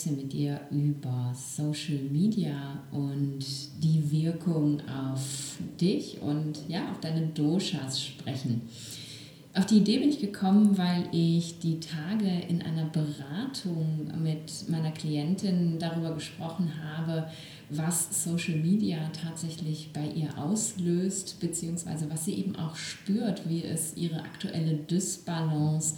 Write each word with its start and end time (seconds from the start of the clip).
bisschen 0.00 0.16
mit 0.16 0.32
dir 0.32 0.58
über 0.70 1.34
Social 1.34 1.98
Media 2.10 2.82
und 2.90 3.44
die 3.82 4.10
Wirkung 4.10 4.80
auf 4.88 5.58
dich 5.78 6.22
und 6.22 6.58
ja, 6.68 6.90
auf 6.90 7.00
deine 7.00 7.26
Doshas 7.26 8.02
sprechen. 8.02 8.62
Auf 9.52 9.66
die 9.66 9.76
Idee 9.76 9.98
bin 9.98 10.08
ich 10.08 10.18
gekommen, 10.18 10.78
weil 10.78 11.06
ich 11.12 11.58
die 11.58 11.80
Tage 11.80 12.30
in 12.48 12.62
einer 12.62 12.86
Beratung 12.86 14.10
mit 14.22 14.70
meiner 14.70 14.92
Klientin 14.92 15.78
darüber 15.78 16.14
gesprochen 16.14 16.72
habe, 16.82 17.26
was 17.68 18.24
Social 18.24 18.56
Media 18.56 18.96
tatsächlich 19.22 19.90
bei 19.92 20.06
ihr 20.06 20.38
auslöst, 20.38 21.40
beziehungsweise 21.40 22.08
was 22.10 22.24
sie 22.24 22.38
eben 22.38 22.56
auch 22.56 22.74
spürt, 22.74 23.46
wie 23.50 23.64
es 23.64 23.98
ihre 23.98 24.22
aktuelle 24.22 24.76
Dysbalance 24.76 25.96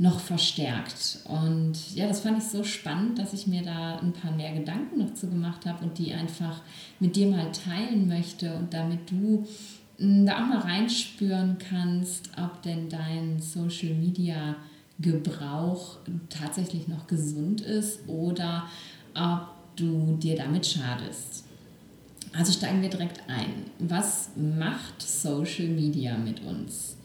noch 0.00 0.18
verstärkt. 0.18 1.18
Und 1.24 1.94
ja, 1.94 2.08
das 2.08 2.20
fand 2.20 2.38
ich 2.38 2.44
so 2.44 2.64
spannend, 2.64 3.18
dass 3.18 3.34
ich 3.34 3.46
mir 3.46 3.62
da 3.62 3.98
ein 3.98 4.14
paar 4.14 4.32
mehr 4.32 4.54
Gedanken 4.54 4.98
noch 4.98 5.12
zu 5.12 5.28
gemacht 5.28 5.66
habe 5.66 5.84
und 5.84 5.98
die 5.98 6.14
einfach 6.14 6.62
mit 7.00 7.16
dir 7.16 7.26
mal 7.26 7.52
teilen 7.52 8.08
möchte 8.08 8.56
und 8.56 8.72
damit 8.72 9.10
du 9.10 9.46
da 9.98 10.36
auch 10.36 10.46
mal 10.48 10.60
reinspüren 10.60 11.58
kannst, 11.58 12.30
ob 12.42 12.62
denn 12.62 12.88
dein 12.88 13.40
Social 13.40 13.92
Media 13.92 14.56
Gebrauch 15.00 15.98
tatsächlich 16.30 16.88
noch 16.88 17.06
gesund 17.06 17.60
ist 17.60 18.08
oder 18.08 18.64
ob 19.14 19.48
du 19.76 20.16
dir 20.16 20.34
damit 20.34 20.64
schadest. 20.64 21.44
Also 22.32 22.52
steigen 22.52 22.80
wir 22.80 22.88
direkt 22.88 23.20
ein. 23.28 23.66
Was 23.78 24.30
macht 24.34 25.02
Social 25.02 25.68
Media 25.68 26.16
mit 26.16 26.40
uns? 26.42 26.96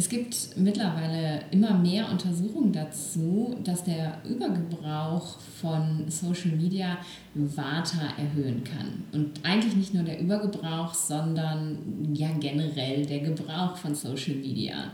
Es 0.00 0.08
gibt 0.08 0.56
mittlerweile 0.56 1.42
immer 1.50 1.74
mehr 1.74 2.10
Untersuchungen 2.10 2.72
dazu, 2.72 3.54
dass 3.62 3.84
der 3.84 4.22
Übergebrauch 4.26 5.38
von 5.60 6.06
Social 6.08 6.56
Media 6.56 6.96
Vata 7.34 8.08
erhöhen 8.16 8.64
kann. 8.64 9.04
Und 9.12 9.44
eigentlich 9.44 9.76
nicht 9.76 9.92
nur 9.92 10.02
der 10.02 10.18
Übergebrauch, 10.18 10.94
sondern 10.94 12.14
ja 12.14 12.30
generell 12.40 13.04
der 13.04 13.18
Gebrauch 13.18 13.76
von 13.76 13.94
Social 13.94 14.36
Media. 14.36 14.90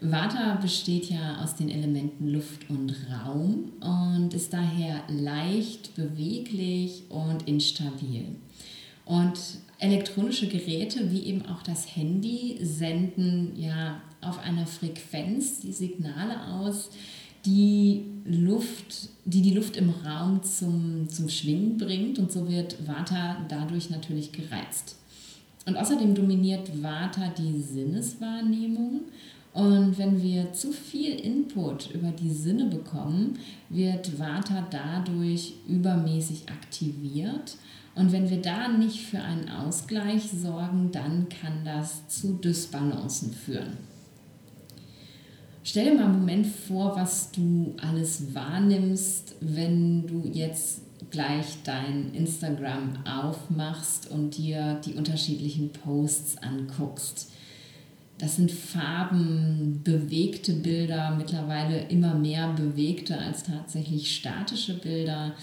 Vata 0.00 0.56
besteht 0.56 1.10
ja 1.10 1.40
aus 1.44 1.54
den 1.54 1.68
Elementen 1.68 2.26
Luft 2.26 2.68
und 2.68 2.96
Raum 3.08 3.70
und 3.80 4.34
ist 4.34 4.52
daher 4.52 5.04
leicht, 5.06 5.94
beweglich 5.94 7.04
und 7.08 7.46
instabil. 7.46 8.24
Und 9.04 9.38
elektronische 9.78 10.48
Geräte 10.48 11.12
wie 11.12 11.22
eben 11.22 11.46
auch 11.46 11.62
das 11.62 11.94
Handy 11.94 12.58
senden 12.60 13.52
ja 13.54 14.00
auf 14.20 14.38
einer 14.38 14.66
Frequenz 14.66 15.60
die 15.60 15.72
Signale 15.72 16.46
aus, 16.46 16.90
die 17.46 18.04
Luft, 18.24 19.08
die 19.24 19.40
die 19.42 19.54
Luft 19.54 19.76
im 19.76 19.90
Raum 19.90 20.42
zum, 20.42 21.08
zum 21.08 21.28
Schwingen 21.28 21.78
bringt 21.78 22.18
und 22.18 22.30
so 22.30 22.48
wird 22.48 22.86
Vata 22.86 23.44
dadurch 23.48 23.90
natürlich 23.90 24.32
gereizt. 24.32 24.96
Und 25.66 25.76
außerdem 25.76 26.14
dominiert 26.14 26.82
Vata 26.82 27.28
die 27.36 27.60
Sinneswahrnehmung 27.60 29.02
und 29.52 29.98
wenn 29.98 30.22
wir 30.22 30.52
zu 30.52 30.72
viel 30.72 31.14
Input 31.14 31.90
über 31.92 32.10
die 32.12 32.30
Sinne 32.30 32.66
bekommen, 32.66 33.38
wird 33.68 34.18
Vata 34.18 34.66
dadurch 34.70 35.54
übermäßig 35.68 36.48
aktiviert. 36.48 37.56
Und 37.96 38.12
wenn 38.12 38.30
wir 38.30 38.40
da 38.40 38.68
nicht 38.68 39.00
für 39.00 39.20
einen 39.20 39.48
Ausgleich 39.48 40.30
sorgen, 40.30 40.90
dann 40.92 41.28
kann 41.28 41.64
das 41.64 42.06
zu 42.08 42.34
Dysbalancen 42.34 43.32
führen. 43.32 43.89
Stell 45.62 45.90
dir 45.90 45.94
mal 45.94 46.04
einen 46.04 46.20
Moment 46.20 46.46
vor, 46.46 46.96
was 46.96 47.32
du 47.32 47.74
alles 47.80 48.34
wahrnimmst, 48.34 49.36
wenn 49.40 50.06
du 50.06 50.28
jetzt 50.32 50.82
gleich 51.10 51.58
dein 51.64 52.14
Instagram 52.14 53.04
aufmachst 53.04 54.10
und 54.10 54.36
dir 54.38 54.80
die 54.84 54.94
unterschiedlichen 54.94 55.70
Posts 55.72 56.38
anguckst. 56.38 57.30
Das 58.16 58.36
sind 58.36 58.50
Farben, 58.50 59.80
bewegte 59.82 60.52
Bilder, 60.52 61.14
mittlerweile 61.16 61.88
immer 61.88 62.14
mehr 62.14 62.52
bewegte 62.52 63.18
als 63.18 63.44
tatsächlich 63.44 64.14
statische 64.14 64.74
Bilder. 64.74 65.34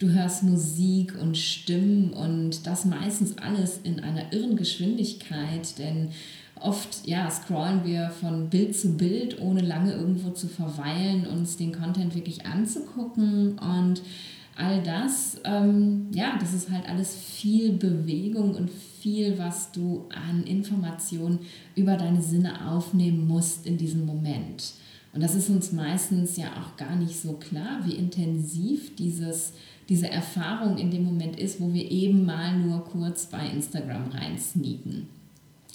Du 0.00 0.08
hörst 0.10 0.42
Musik 0.42 1.14
und 1.20 1.38
Stimmen 1.38 2.12
und 2.12 2.66
das 2.66 2.84
meistens 2.84 3.38
alles 3.38 3.78
in 3.84 4.00
einer 4.00 4.32
irren 4.32 4.56
Geschwindigkeit, 4.56 5.78
denn 5.78 6.10
oft 6.60 7.06
ja, 7.06 7.30
scrollen 7.30 7.84
wir 7.84 8.10
von 8.10 8.48
Bild 8.48 8.76
zu 8.76 8.96
Bild, 8.96 9.40
ohne 9.40 9.60
lange 9.60 9.92
irgendwo 9.92 10.30
zu 10.30 10.48
verweilen, 10.48 11.26
uns 11.26 11.56
den 11.56 11.72
Content 11.72 12.14
wirklich 12.14 12.46
anzugucken 12.46 13.58
und 13.58 14.02
all 14.56 14.82
das, 14.82 15.40
ähm, 15.44 16.06
ja, 16.12 16.36
das 16.38 16.54
ist 16.54 16.70
halt 16.70 16.88
alles 16.88 17.14
viel 17.14 17.72
Bewegung 17.72 18.54
und 18.54 18.70
viel, 18.70 19.36
was 19.38 19.72
du 19.72 20.06
an 20.10 20.44
Informationen 20.44 21.40
über 21.74 21.96
deine 21.96 22.22
Sinne 22.22 22.70
aufnehmen 22.70 23.26
musst 23.26 23.66
in 23.66 23.76
diesem 23.76 24.06
Moment. 24.06 24.74
Und 25.12 25.22
das 25.22 25.34
ist 25.34 25.48
uns 25.48 25.72
meistens 25.72 26.36
ja 26.36 26.46
auch 26.60 26.76
gar 26.76 26.96
nicht 26.96 27.20
so 27.20 27.34
klar, 27.34 27.80
wie 27.84 27.94
intensiv 27.94 28.96
dieses, 28.96 29.52
diese 29.88 30.08
Erfahrung 30.08 30.76
in 30.76 30.90
dem 30.90 31.04
Moment 31.04 31.38
ist, 31.38 31.60
wo 31.60 31.72
wir 31.72 31.88
eben 31.90 32.24
mal 32.24 32.58
nur 32.58 32.84
kurz 32.84 33.26
bei 33.26 33.46
Instagram 33.48 34.08
reinsneaken. 34.08 35.08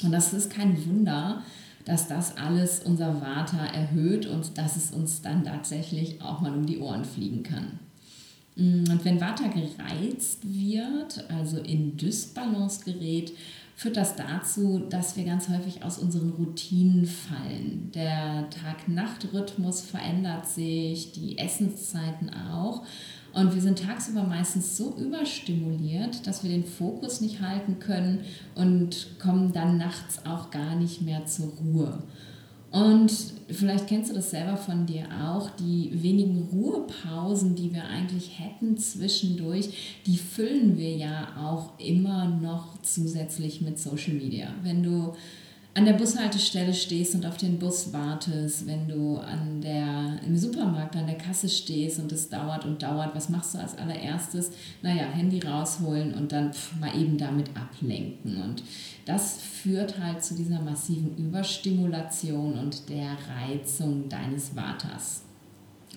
Und 0.03 0.11
das 0.11 0.33
ist 0.33 0.49
kein 0.49 0.85
Wunder, 0.85 1.43
dass 1.85 2.07
das 2.07 2.37
alles 2.37 2.81
unser 2.83 3.21
Vata 3.21 3.65
erhöht 3.65 4.25
und 4.25 4.57
dass 4.57 4.75
es 4.75 4.91
uns 4.91 5.21
dann 5.21 5.43
tatsächlich 5.43 6.21
auch 6.21 6.41
mal 6.41 6.53
um 6.53 6.65
die 6.65 6.79
Ohren 6.79 7.05
fliegen 7.05 7.43
kann. 7.43 7.79
Mm, 8.55 8.83
und 8.91 9.05
wenn 9.05 9.21
Vata 9.21 9.47
gereizt 9.47 10.39
wird, 10.43 11.25
also 11.29 11.57
in 11.57 11.97
Dysbalance 11.97 12.83
gerät, 12.83 13.33
führt 13.75 13.95
das 13.95 14.17
dazu, 14.17 14.79
dass 14.89 15.15
wir 15.15 15.23
ganz 15.23 15.47
häufig 15.47 15.83
aus 15.83 15.99
unseren 15.99 16.31
Routinen 16.31 17.05
fallen. 17.05 17.91
Der 17.95 18.49
Tag-Nacht-Rhythmus 18.49 19.81
verändert 19.81 20.45
sich, 20.47 21.13
die 21.13 21.37
Essenszeiten 21.37 22.29
auch. 22.29 22.83
Und 23.33 23.53
wir 23.53 23.61
sind 23.61 23.79
tagsüber 23.79 24.23
meistens 24.23 24.75
so 24.75 24.95
überstimuliert, 24.97 26.25
dass 26.25 26.43
wir 26.43 26.49
den 26.49 26.63
Fokus 26.63 27.21
nicht 27.21 27.41
halten 27.41 27.79
können 27.79 28.21
und 28.55 29.19
kommen 29.19 29.53
dann 29.53 29.77
nachts 29.77 30.25
auch 30.25 30.49
gar 30.49 30.75
nicht 30.75 31.01
mehr 31.01 31.25
zur 31.25 31.53
Ruhe. 31.61 32.03
Und 32.71 33.11
vielleicht 33.49 33.87
kennst 33.87 34.11
du 34.11 34.15
das 34.15 34.29
selber 34.29 34.55
von 34.55 34.85
dir 34.85 35.05
auch, 35.23 35.49
die 35.51 35.91
wenigen 35.91 36.49
Ruhepausen, 36.51 37.55
die 37.55 37.73
wir 37.73 37.85
eigentlich 37.85 38.37
hätten 38.39 38.77
zwischendurch, 38.77 40.01
die 40.05 40.17
füllen 40.17 40.77
wir 40.77 40.95
ja 40.95 41.29
auch 41.37 41.79
immer 41.79 42.27
noch 42.27 42.79
zusätzlich 42.83 43.61
mit 43.61 43.79
Social 43.79 44.13
Media. 44.13 44.53
Wenn 44.61 44.83
du 44.83 45.13
an 45.75 45.85
der 45.85 45.93
Bushaltestelle 45.93 46.73
stehst 46.73 47.15
und 47.15 47.25
auf 47.25 47.37
den 47.37 47.59
Bus 47.59 47.93
wartest, 47.93 48.65
wenn 48.65 48.87
du 48.87 49.17
an 49.17 49.61
der, 49.61 50.19
im 50.25 50.35
Supermarkt 50.35 50.95
an 50.95 51.05
der 51.05 51.17
Kasse 51.17 51.47
stehst 51.47 51.99
und 51.99 52.11
es 52.11 52.27
dauert 52.27 52.65
und 52.65 52.81
dauert, 52.81 53.15
was 53.15 53.29
machst 53.29 53.53
du 53.53 53.59
als 53.59 53.77
allererstes? 53.77 54.51
Naja, 54.81 55.03
Handy 55.03 55.39
rausholen 55.39 56.13
und 56.15 56.31
dann 56.31 56.53
pff, 56.53 56.75
mal 56.79 56.95
eben 56.99 57.17
damit 57.17 57.51
ablenken. 57.55 58.41
Und 58.41 58.63
das 59.05 59.37
führt 59.41 59.99
halt 59.99 60.23
zu 60.23 60.35
dieser 60.35 60.59
massiven 60.59 61.15
Überstimulation 61.17 62.57
und 62.57 62.89
der 62.89 63.17
Reizung 63.37 64.09
deines 64.09 64.49
Vaters. 64.49 65.21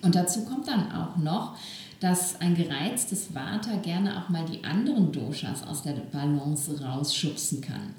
Und 0.03 0.15
dazu 0.15 0.45
kommt 0.45 0.67
dann 0.67 0.91
auch 0.91 1.17
noch, 1.17 1.57
dass 1.99 2.39
ein 2.41 2.55
gereiztes 2.55 3.33
Vata 3.33 3.77
gerne 3.77 4.21
auch 4.21 4.29
mal 4.29 4.45
die 4.45 4.63
anderen 4.63 5.11
Doshas 5.11 5.63
aus 5.63 5.83
der 5.83 5.93
Balance 5.93 6.83
rausschubsen 6.83 7.61
kann. 7.61 7.95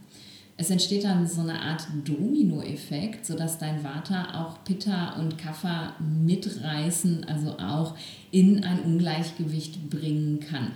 Es 0.56 0.70
entsteht 0.70 1.04
dann 1.04 1.26
so 1.26 1.40
eine 1.40 1.60
Art 1.60 1.86
Dominoeffekt, 2.04 3.26
sodass 3.26 3.58
dein 3.58 3.82
Vata 3.82 4.40
auch 4.44 4.62
Pitta 4.64 5.14
und 5.18 5.36
Kapha 5.36 5.94
mitreißen, 5.98 7.24
also 7.24 7.58
auch 7.58 7.96
in 8.30 8.62
ein 8.62 8.80
Ungleichgewicht 8.82 9.90
bringen 9.90 10.38
kann. 10.38 10.70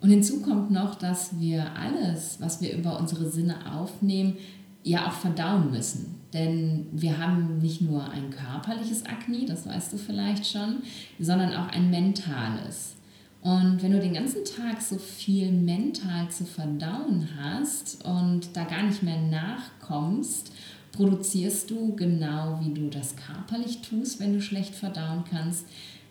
Und 0.00 0.10
hinzu 0.10 0.42
kommt 0.42 0.70
noch, 0.70 0.96
dass 0.96 1.38
wir 1.38 1.76
alles, 1.76 2.38
was 2.40 2.60
wir 2.60 2.76
über 2.76 2.98
unsere 2.98 3.30
Sinne 3.30 3.54
aufnehmen, 3.74 4.36
ja 4.82 5.08
auch 5.08 5.12
verdauen 5.12 5.70
müssen. 5.70 6.16
Denn 6.32 6.86
wir 6.92 7.18
haben 7.18 7.58
nicht 7.58 7.80
nur 7.80 8.10
ein 8.10 8.30
körperliches 8.30 9.06
Akne, 9.06 9.46
das 9.46 9.66
weißt 9.66 9.92
du 9.92 9.96
vielleicht 9.96 10.46
schon, 10.46 10.82
sondern 11.20 11.54
auch 11.54 11.68
ein 11.68 11.90
mentales. 11.90 12.96
Und 13.44 13.82
wenn 13.82 13.92
du 13.92 14.00
den 14.00 14.14
ganzen 14.14 14.42
Tag 14.46 14.80
so 14.80 14.96
viel 14.96 15.52
mental 15.52 16.30
zu 16.30 16.46
verdauen 16.46 17.28
hast 17.38 18.02
und 18.02 18.56
da 18.56 18.64
gar 18.64 18.84
nicht 18.84 19.02
mehr 19.02 19.20
nachkommst, 19.20 20.50
produzierst 20.92 21.70
du 21.70 21.94
genau 21.94 22.58
wie 22.62 22.72
du 22.72 22.88
das 22.88 23.14
körperlich 23.16 23.82
tust, 23.82 24.18
wenn 24.18 24.32
du 24.32 24.40
schlecht 24.40 24.74
verdauen 24.74 25.24
kannst, 25.30 25.66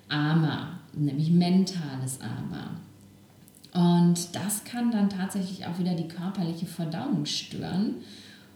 Ama, 0.09 0.79
nämlich 0.93 1.31
mentales 1.31 2.19
Ama. 2.21 2.77
Und 3.73 4.35
das 4.35 4.63
kann 4.63 4.91
dann 4.91 5.09
tatsächlich 5.09 5.65
auch 5.65 5.79
wieder 5.79 5.95
die 5.95 6.07
körperliche 6.07 6.67
Verdauung 6.67 7.25
stören. 7.25 7.95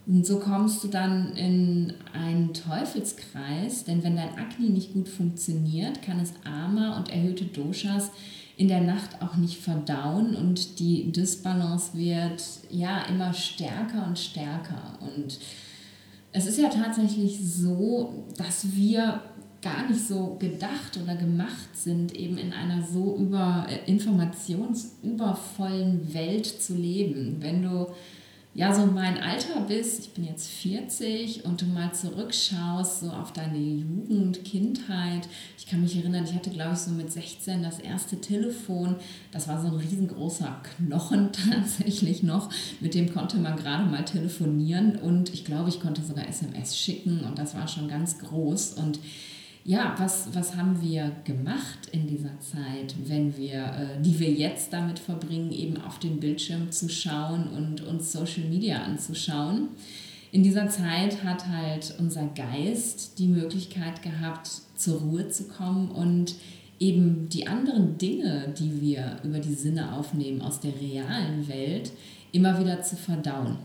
Und 0.06 0.24
so 0.24 0.38
kommst 0.38 0.84
du 0.84 0.88
dann 0.88 1.36
in 1.36 1.94
einen 2.14 2.54
Teufelskreis, 2.54 3.86
denn 3.86 4.04
wenn 4.04 4.16
dein 4.16 4.38
Akne 4.38 4.70
nicht 4.70 4.94
gut 4.94 5.10
funktioniert, 5.10 6.04
kann 6.04 6.20
es 6.20 6.34
Ama 6.46 6.96
und 6.98 7.10
erhöhte 7.10 7.46
Doshas 7.46 8.12
in 8.58 8.68
der 8.68 8.82
Nacht 8.82 9.22
auch 9.22 9.36
nicht 9.36 9.62
verdauen 9.62 10.36
und 10.36 10.80
die 10.80 11.12
Disbalance 11.12 11.96
wird 11.96 12.44
ja 12.72 13.04
immer 13.04 13.32
stärker 13.34 14.08
und 14.08 14.18
stärker. 14.18 14.98
Und 15.00 15.38
es 16.32 16.48
ist 16.48 16.60
ja 16.60 16.70
tatsächlich 16.70 17.40
so, 17.40 18.26
dass 18.36 18.76
wir 18.76 19.22
gar 19.62 19.88
nicht 19.90 20.08
so 20.08 20.36
gedacht 20.40 21.00
oder 21.02 21.16
gemacht 21.16 21.76
sind, 21.76 22.16
eben 22.16 22.38
in 22.38 22.54
einer 22.54 22.84
so 22.84 23.18
über 23.18 23.66
äh, 23.70 23.80
informationsübervollen 23.90 26.14
Welt 26.14 26.46
zu 26.46 26.76
leben. 26.76 27.38
Wenn 27.40 27.64
du 27.64 27.88
ja 28.58 28.74
so 28.74 28.88
mein 28.88 29.20
Alter 29.20 29.62
bist, 29.68 30.00
ich 30.00 30.14
bin 30.14 30.26
jetzt 30.26 30.48
40 30.48 31.46
und 31.46 31.62
du 31.62 31.68
mal 31.68 31.94
zurückschaust 31.94 33.02
so 33.02 33.12
auf 33.12 33.32
deine 33.32 33.60
Jugend, 33.60 34.44
Kindheit. 34.44 35.30
Ich 35.60 35.68
kann 35.68 35.82
mich 35.82 35.96
erinnern, 35.96 36.24
ich 36.24 36.34
hatte 36.34 36.50
glaube 36.50 36.74
ich 36.74 36.80
so 36.80 36.90
mit 36.90 37.12
16 37.12 37.62
das 37.62 37.78
erste 37.78 38.20
Telefon. 38.20 38.96
Das 39.32 39.48
war 39.48 39.62
so 39.62 39.68
ein 39.68 39.76
riesengroßer 39.76 40.60
Knochen 40.64 41.30
tatsächlich 41.52 42.24
noch. 42.24 42.50
Mit 42.80 42.96
dem 42.96 43.14
konnte 43.14 43.38
man 43.38 43.58
gerade 43.58 43.86
mal 43.86 44.04
telefonieren 44.06 44.96
und 44.96 45.32
ich 45.36 45.46
glaube, 45.46 45.70
ich 45.70 45.80
konnte 45.80 46.02
sogar 46.02 46.28
SMS 46.28 46.76
schicken 46.76 47.26
und 47.26 47.38
das 47.38 47.54
war 47.54 47.68
schon 47.68 47.88
ganz 47.88 48.18
groß 48.18 48.74
und 48.74 48.98
ja, 49.68 49.94
was, 49.98 50.30
was 50.34 50.56
haben 50.56 50.82
wir 50.82 51.12
gemacht 51.26 51.90
in 51.92 52.08
dieser 52.08 52.40
Zeit, 52.40 52.96
wenn 53.06 53.36
wir, 53.36 53.66
äh, 53.66 54.02
die 54.02 54.18
wir 54.18 54.32
jetzt 54.32 54.72
damit 54.72 54.98
verbringen, 54.98 55.52
eben 55.52 55.76
auf 55.82 56.00
den 56.00 56.22
Bildschirm 56.22 56.72
zu 56.72 56.88
schauen 56.88 57.50
und 57.50 57.82
uns 57.82 58.14
Social 58.14 58.46
Media 58.46 58.82
anzuschauen? 58.82 59.68
In 60.32 60.42
dieser 60.42 60.70
Zeit 60.70 61.22
hat 61.22 61.50
halt 61.50 61.96
unser 62.00 62.28
Geist 62.28 63.20
die 63.20 63.28
Möglichkeit 63.28 64.02
gehabt, 64.02 64.50
zur 64.78 65.02
Ruhe 65.02 65.28
zu 65.28 65.50
kommen 65.50 65.92
und 65.92 66.36
eben 66.80 67.28
die 67.28 67.48
anderen 67.48 67.98
Dinge, 67.98 68.54
die 68.58 68.80
wir 68.80 69.18
über 69.26 69.40
die 69.40 69.54
Sinne 69.54 69.98
aufnehmen 69.98 70.42
aus 70.42 70.62
der 70.62 70.80
realen 70.80 71.46
Welt, 71.50 71.92
immer 72.32 72.58
wieder 72.58 72.82
zu 72.84 72.96
verdauen. 72.96 73.58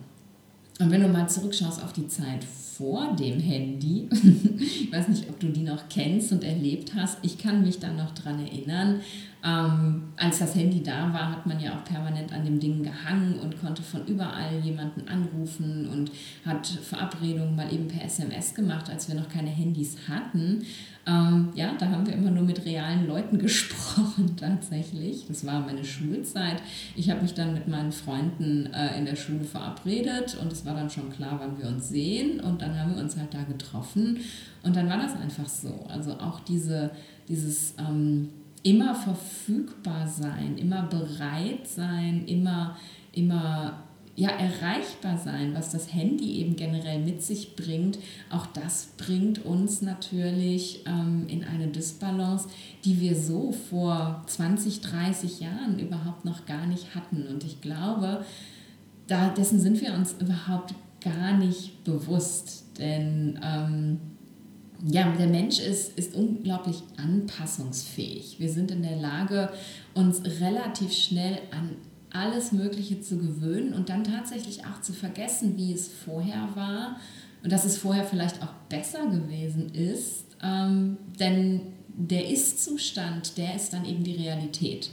Und 0.80 0.90
wenn 0.90 1.02
du 1.02 1.08
mal 1.08 1.28
zurückschaust 1.28 1.80
auf 1.80 1.92
die 1.92 2.08
Zeit 2.08 2.44
vor 2.82 3.14
dem 3.14 3.38
Handy. 3.38 4.08
ich 4.58 4.92
weiß 4.92 5.08
nicht, 5.08 5.28
ob 5.28 5.38
du 5.38 5.48
die 5.48 5.61
noch 5.72 5.88
kennst 5.88 6.32
und 6.32 6.44
erlebt 6.44 6.94
hast. 6.94 7.18
Ich 7.22 7.38
kann 7.38 7.62
mich 7.62 7.78
da 7.80 7.90
noch 7.92 8.12
dran 8.14 8.38
erinnern. 8.40 9.00
Ähm, 9.44 10.12
als 10.16 10.38
das 10.38 10.54
Handy 10.54 10.84
da 10.84 11.12
war, 11.12 11.32
hat 11.32 11.46
man 11.46 11.58
ja 11.58 11.76
auch 11.76 11.84
permanent 11.84 12.32
an 12.32 12.44
dem 12.44 12.60
Ding 12.60 12.84
gehangen 12.84 13.40
und 13.40 13.60
konnte 13.60 13.82
von 13.82 14.06
überall 14.06 14.60
jemanden 14.62 15.08
anrufen 15.08 15.88
und 15.88 16.12
hat 16.46 16.66
Verabredungen 16.66 17.56
mal 17.56 17.72
eben 17.72 17.88
per 17.88 18.04
SMS 18.04 18.54
gemacht, 18.54 18.88
als 18.88 19.08
wir 19.08 19.16
noch 19.16 19.28
keine 19.28 19.50
Handys 19.50 19.96
hatten. 20.08 20.64
Ähm, 21.04 21.48
ja, 21.56 21.74
da 21.76 21.88
haben 21.88 22.06
wir 22.06 22.14
immer 22.14 22.30
nur 22.30 22.44
mit 22.44 22.64
realen 22.64 23.08
Leuten 23.08 23.38
gesprochen 23.40 24.36
tatsächlich. 24.36 25.26
Das 25.26 25.44
war 25.44 25.58
meine 25.58 25.84
Schulzeit. 25.84 26.62
Ich 26.94 27.10
habe 27.10 27.22
mich 27.22 27.34
dann 27.34 27.54
mit 27.54 27.66
meinen 27.66 27.90
Freunden 27.90 28.72
äh, 28.72 28.96
in 28.96 29.06
der 29.06 29.16
Schule 29.16 29.42
verabredet 29.42 30.36
und 30.40 30.52
es 30.52 30.64
war 30.64 30.74
dann 30.74 30.88
schon 30.88 31.10
klar, 31.10 31.40
wann 31.40 31.58
wir 31.58 31.66
uns 31.66 31.88
sehen. 31.88 32.38
Und 32.38 32.62
dann 32.62 32.78
haben 32.78 32.94
wir 32.94 33.02
uns 33.02 33.16
halt 33.16 33.34
da 33.34 33.42
getroffen 33.42 34.18
und 34.62 34.76
dann 34.76 34.88
war 34.88 34.98
das 34.98 35.16
einfach 35.16 35.48
so. 35.48 35.61
Also 35.88 36.12
auch 36.12 36.40
diese, 36.40 36.90
dieses 37.28 37.74
ähm, 37.78 38.28
immer 38.62 38.94
verfügbar 38.94 40.06
sein, 40.06 40.56
immer 40.58 40.82
bereit 40.82 41.66
sein, 41.66 42.26
immer, 42.26 42.76
immer 43.12 43.82
ja, 44.14 44.28
erreichbar 44.28 45.16
sein, 45.16 45.54
was 45.54 45.70
das 45.70 45.92
Handy 45.92 46.40
eben 46.40 46.54
generell 46.54 47.00
mit 47.00 47.22
sich 47.22 47.56
bringt, 47.56 47.98
auch 48.30 48.46
das 48.46 48.90
bringt 48.98 49.44
uns 49.44 49.80
natürlich 49.80 50.84
ähm, 50.86 51.24
in 51.28 51.44
eine 51.44 51.68
Disbalance, 51.68 52.48
die 52.84 53.00
wir 53.00 53.16
so 53.16 53.52
vor 53.52 54.22
20, 54.26 54.82
30 54.82 55.40
Jahren 55.40 55.78
überhaupt 55.78 56.26
noch 56.26 56.44
gar 56.44 56.66
nicht 56.66 56.94
hatten. 56.94 57.26
Und 57.26 57.42
ich 57.44 57.62
glaube, 57.62 58.24
da, 59.06 59.30
dessen 59.30 59.58
sind 59.60 59.80
wir 59.80 59.94
uns 59.94 60.14
überhaupt 60.20 60.74
gar 61.02 61.36
nicht 61.36 61.82
bewusst, 61.84 62.64
denn 62.78 63.40
ähm, 63.42 63.98
ja, 64.84 65.12
der 65.16 65.28
Mensch 65.28 65.60
ist, 65.60 65.96
ist 65.96 66.14
unglaublich 66.14 66.82
anpassungsfähig. 66.96 68.36
Wir 68.38 68.50
sind 68.50 68.70
in 68.70 68.82
der 68.82 68.96
Lage, 68.96 69.50
uns 69.94 70.22
relativ 70.40 70.92
schnell 70.92 71.38
an 71.50 71.76
alles 72.10 72.52
Mögliche 72.52 73.00
zu 73.00 73.16
gewöhnen 73.16 73.72
und 73.72 73.88
dann 73.88 74.04
tatsächlich 74.04 74.66
auch 74.66 74.80
zu 74.82 74.92
vergessen, 74.92 75.56
wie 75.56 75.72
es 75.72 75.88
vorher 75.88 76.48
war 76.54 76.96
und 77.42 77.52
dass 77.52 77.64
es 77.64 77.78
vorher 77.78 78.04
vielleicht 78.04 78.42
auch 78.42 78.52
besser 78.68 79.06
gewesen 79.06 79.74
ist. 79.74 80.26
Ähm, 80.42 80.98
denn 81.18 81.60
der 81.88 82.28
Ist-Zustand, 82.28 83.38
der 83.38 83.54
ist 83.54 83.72
dann 83.72 83.84
eben 83.84 84.02
die 84.02 84.16
Realität. 84.16 84.90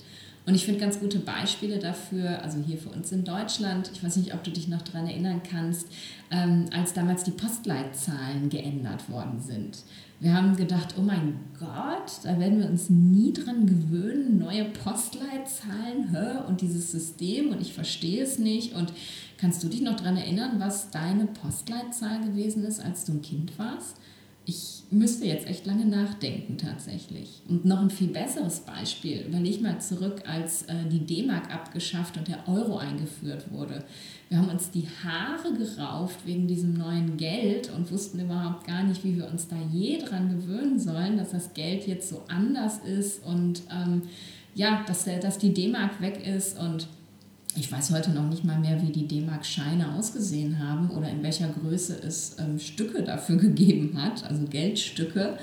Und 0.49 0.55
ich 0.55 0.65
finde 0.65 0.79
ganz 0.79 0.99
gute 0.99 1.19
Beispiele 1.19 1.77
dafür, 1.77 2.41
also 2.41 2.57
hier 2.65 2.79
für 2.79 2.89
uns 2.89 3.11
in 3.11 3.23
Deutschland, 3.23 3.91
ich 3.93 4.03
weiß 4.03 4.15
nicht, 4.15 4.33
ob 4.33 4.43
du 4.43 4.49
dich 4.49 4.67
noch 4.67 4.81
daran 4.81 5.05
erinnern 5.05 5.43
kannst, 5.47 5.85
ähm, 6.31 6.65
als 6.75 6.93
damals 6.93 7.23
die 7.23 7.29
Postleitzahlen 7.29 8.49
geändert 8.49 9.11
worden 9.11 9.39
sind. 9.39 9.83
Wir 10.19 10.33
haben 10.33 10.55
gedacht, 10.55 10.95
oh 10.97 11.03
mein 11.03 11.35
Gott, 11.59 12.13
da 12.23 12.39
werden 12.39 12.57
wir 12.57 12.67
uns 12.67 12.89
nie 12.89 13.31
dran 13.31 13.67
gewöhnen, 13.67 14.39
neue 14.39 14.65
Postleitzahlen 14.65 16.09
hä? 16.11 16.39
und 16.47 16.61
dieses 16.61 16.91
System 16.91 17.51
und 17.51 17.61
ich 17.61 17.73
verstehe 17.73 18.23
es 18.23 18.39
nicht. 18.39 18.73
Und 18.73 18.91
kannst 19.37 19.61
du 19.63 19.67
dich 19.67 19.81
noch 19.81 19.97
daran 19.97 20.17
erinnern, 20.17 20.53
was 20.57 20.89
deine 20.89 21.27
Postleitzahl 21.27 22.21
gewesen 22.21 22.63
ist, 22.63 22.79
als 22.83 23.05
du 23.05 23.11
ein 23.11 23.21
Kind 23.21 23.59
warst? 23.59 23.97
Ich 24.49 24.83
müsste 24.89 25.25
jetzt 25.25 25.47
echt 25.47 25.67
lange 25.67 25.85
nachdenken 25.85 26.57
tatsächlich. 26.57 27.41
Und 27.47 27.65
noch 27.65 27.79
ein 27.79 27.91
viel 27.91 28.07
besseres 28.07 28.61
Beispiel, 28.61 29.25
überleg 29.27 29.61
mal 29.61 29.79
zurück, 29.79 30.23
als 30.27 30.63
äh, 30.63 30.73
die 30.91 31.05
D-Mark 31.05 31.53
abgeschafft 31.53 32.17
und 32.17 32.27
der 32.27 32.47
Euro 32.47 32.77
eingeführt 32.77 33.51
wurde. 33.51 33.83
Wir 34.29 34.39
haben 34.39 34.49
uns 34.49 34.71
die 34.71 34.87
Haare 35.03 35.53
gerauft 35.53 36.25
wegen 36.25 36.47
diesem 36.47 36.73
neuen 36.73 37.17
Geld 37.17 37.71
und 37.75 37.91
wussten 37.91 38.19
überhaupt 38.19 38.65
gar 38.65 38.83
nicht, 38.83 39.03
wie 39.03 39.15
wir 39.15 39.27
uns 39.27 39.47
da 39.47 39.55
je 39.71 39.99
dran 39.99 40.29
gewöhnen 40.29 40.79
sollen, 40.79 41.17
dass 41.17 41.31
das 41.31 41.53
Geld 41.53 41.85
jetzt 41.85 42.09
so 42.09 42.23
anders 42.27 42.79
ist 42.79 43.23
und 43.25 43.61
ähm, 43.71 44.01
ja, 44.55 44.83
dass, 44.87 45.05
dass 45.05 45.37
die 45.37 45.53
D-Mark 45.53 46.01
weg 46.01 46.25
ist 46.25 46.59
und 46.59 46.87
ich 47.55 47.71
weiß 47.71 47.91
heute 47.91 48.11
noch 48.11 48.27
nicht 48.29 48.43
mal 48.43 48.59
mehr, 48.59 48.81
wie 48.81 48.91
die 48.91 49.07
D-Mark-Scheine 49.07 49.95
ausgesehen 49.95 50.59
haben 50.59 50.91
oder 50.91 51.09
in 51.09 51.23
welcher 51.23 51.47
Größe 51.49 51.99
es 52.01 52.37
ähm, 52.39 52.59
Stücke 52.59 53.03
dafür 53.03 53.37
gegeben 53.37 54.01
hat, 54.01 54.23
also 54.23 54.45
Geldstücke. 54.45 55.37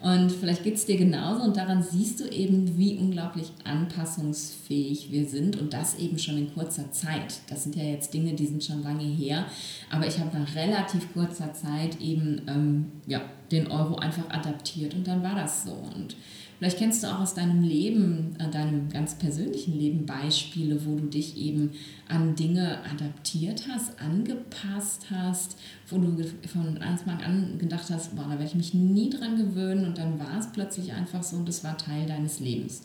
Und 0.00 0.32
vielleicht 0.32 0.64
geht 0.64 0.74
es 0.74 0.84
dir 0.84 0.96
genauso 0.96 1.44
und 1.44 1.56
daran 1.56 1.80
siehst 1.80 2.18
du 2.18 2.28
eben, 2.28 2.76
wie 2.76 2.96
unglaublich 2.96 3.52
anpassungsfähig 3.62 5.12
wir 5.12 5.28
sind 5.28 5.60
und 5.60 5.72
das 5.72 5.96
eben 5.96 6.18
schon 6.18 6.38
in 6.38 6.52
kurzer 6.52 6.90
Zeit. 6.90 7.40
Das 7.48 7.62
sind 7.62 7.76
ja 7.76 7.84
jetzt 7.84 8.12
Dinge, 8.12 8.32
die 8.34 8.46
sind 8.46 8.64
schon 8.64 8.82
lange 8.82 9.04
her, 9.04 9.46
aber 9.90 10.08
ich 10.08 10.18
habe 10.18 10.36
nach 10.36 10.56
relativ 10.56 11.12
kurzer 11.12 11.52
Zeit 11.52 12.00
eben 12.00 12.42
ähm, 12.48 12.86
ja, 13.06 13.20
den 13.52 13.68
Euro 13.68 13.94
einfach 13.94 14.28
adaptiert 14.28 14.94
und 14.94 15.06
dann 15.06 15.22
war 15.22 15.36
das 15.36 15.62
so. 15.62 15.72
Und 15.94 16.16
Vielleicht 16.62 16.78
kennst 16.78 17.02
du 17.02 17.08
auch 17.08 17.18
aus 17.18 17.34
deinem 17.34 17.64
Leben, 17.64 18.36
äh, 18.38 18.48
deinem 18.48 18.88
ganz 18.88 19.16
persönlichen 19.16 19.76
Leben 19.76 20.06
Beispiele, 20.06 20.86
wo 20.86 20.94
du 20.94 21.08
dich 21.08 21.36
eben 21.36 21.72
an 22.06 22.36
Dinge 22.36 22.78
adaptiert 22.84 23.64
hast, 23.68 24.00
angepasst 24.00 25.06
hast, 25.10 25.56
wo 25.88 25.98
du 25.98 26.24
von 26.46 26.78
Anfang 26.78 27.20
an 27.20 27.58
gedacht 27.58 27.90
hast, 27.90 28.14
boah, 28.14 28.26
da 28.26 28.30
werde 28.30 28.44
ich 28.44 28.54
mich 28.54 28.74
nie 28.74 29.10
dran 29.10 29.38
gewöhnen 29.38 29.86
und 29.86 29.98
dann 29.98 30.20
war 30.20 30.38
es 30.38 30.52
plötzlich 30.52 30.92
einfach 30.92 31.24
so 31.24 31.34
und 31.34 31.48
das 31.48 31.64
war 31.64 31.76
Teil 31.76 32.06
deines 32.06 32.38
Lebens. 32.38 32.82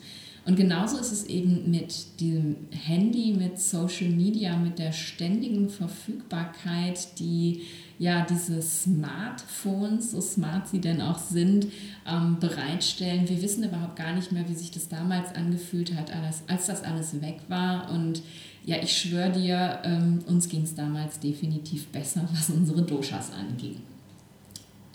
Und 0.47 0.55
genauso 0.55 0.97
ist 0.97 1.11
es 1.11 1.25
eben 1.25 1.69
mit 1.69 2.19
dem 2.19 2.55
Handy, 2.71 3.35
mit 3.37 3.59
Social 3.59 4.09
Media, 4.09 4.57
mit 4.57 4.79
der 4.79 4.91
ständigen 4.91 5.69
Verfügbarkeit, 5.69 7.19
die 7.19 7.61
ja 7.99 8.25
diese 8.25 8.61
Smartphones, 8.61 10.11
so 10.11 10.21
smart 10.21 10.67
sie 10.67 10.79
denn 10.79 11.01
auch 11.01 11.17
sind, 11.17 11.67
ähm, 12.07 12.37
bereitstellen. 12.39 13.27
Wir 13.27 13.41
wissen 13.41 13.63
überhaupt 13.63 13.95
gar 13.95 14.13
nicht 14.13 14.31
mehr, 14.31 14.47
wie 14.47 14.55
sich 14.55 14.71
das 14.71 14.87
damals 14.87 15.33
angefühlt 15.35 15.95
hat, 15.95 16.13
als, 16.13 16.43
als 16.47 16.67
das 16.67 16.83
alles 16.83 17.21
weg 17.21 17.39
war. 17.47 17.91
Und 17.91 18.21
ja, 18.65 18.77
ich 18.81 18.97
schwöre 18.97 19.31
dir, 19.31 19.79
ähm, 19.83 20.19
uns 20.27 20.49
ging 20.49 20.63
es 20.63 20.75
damals 20.75 21.19
definitiv 21.19 21.87
besser, 21.87 22.27
was 22.31 22.49
unsere 22.49 22.83
Doshas 22.83 23.31
anging. 23.33 23.77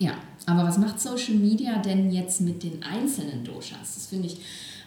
Ja, 0.03 0.15
aber 0.47 0.65
was 0.65 0.79
macht 0.79 1.01
Social 1.01 1.37
Media 1.37 1.79
denn 1.79 2.11
jetzt 2.11 2.41
mit 2.41 2.65
den 2.65 2.83
einzelnen 2.83 3.45
Doshas? 3.45 3.95
Das 3.95 4.07
finde 4.09 4.27
ich 4.27 4.39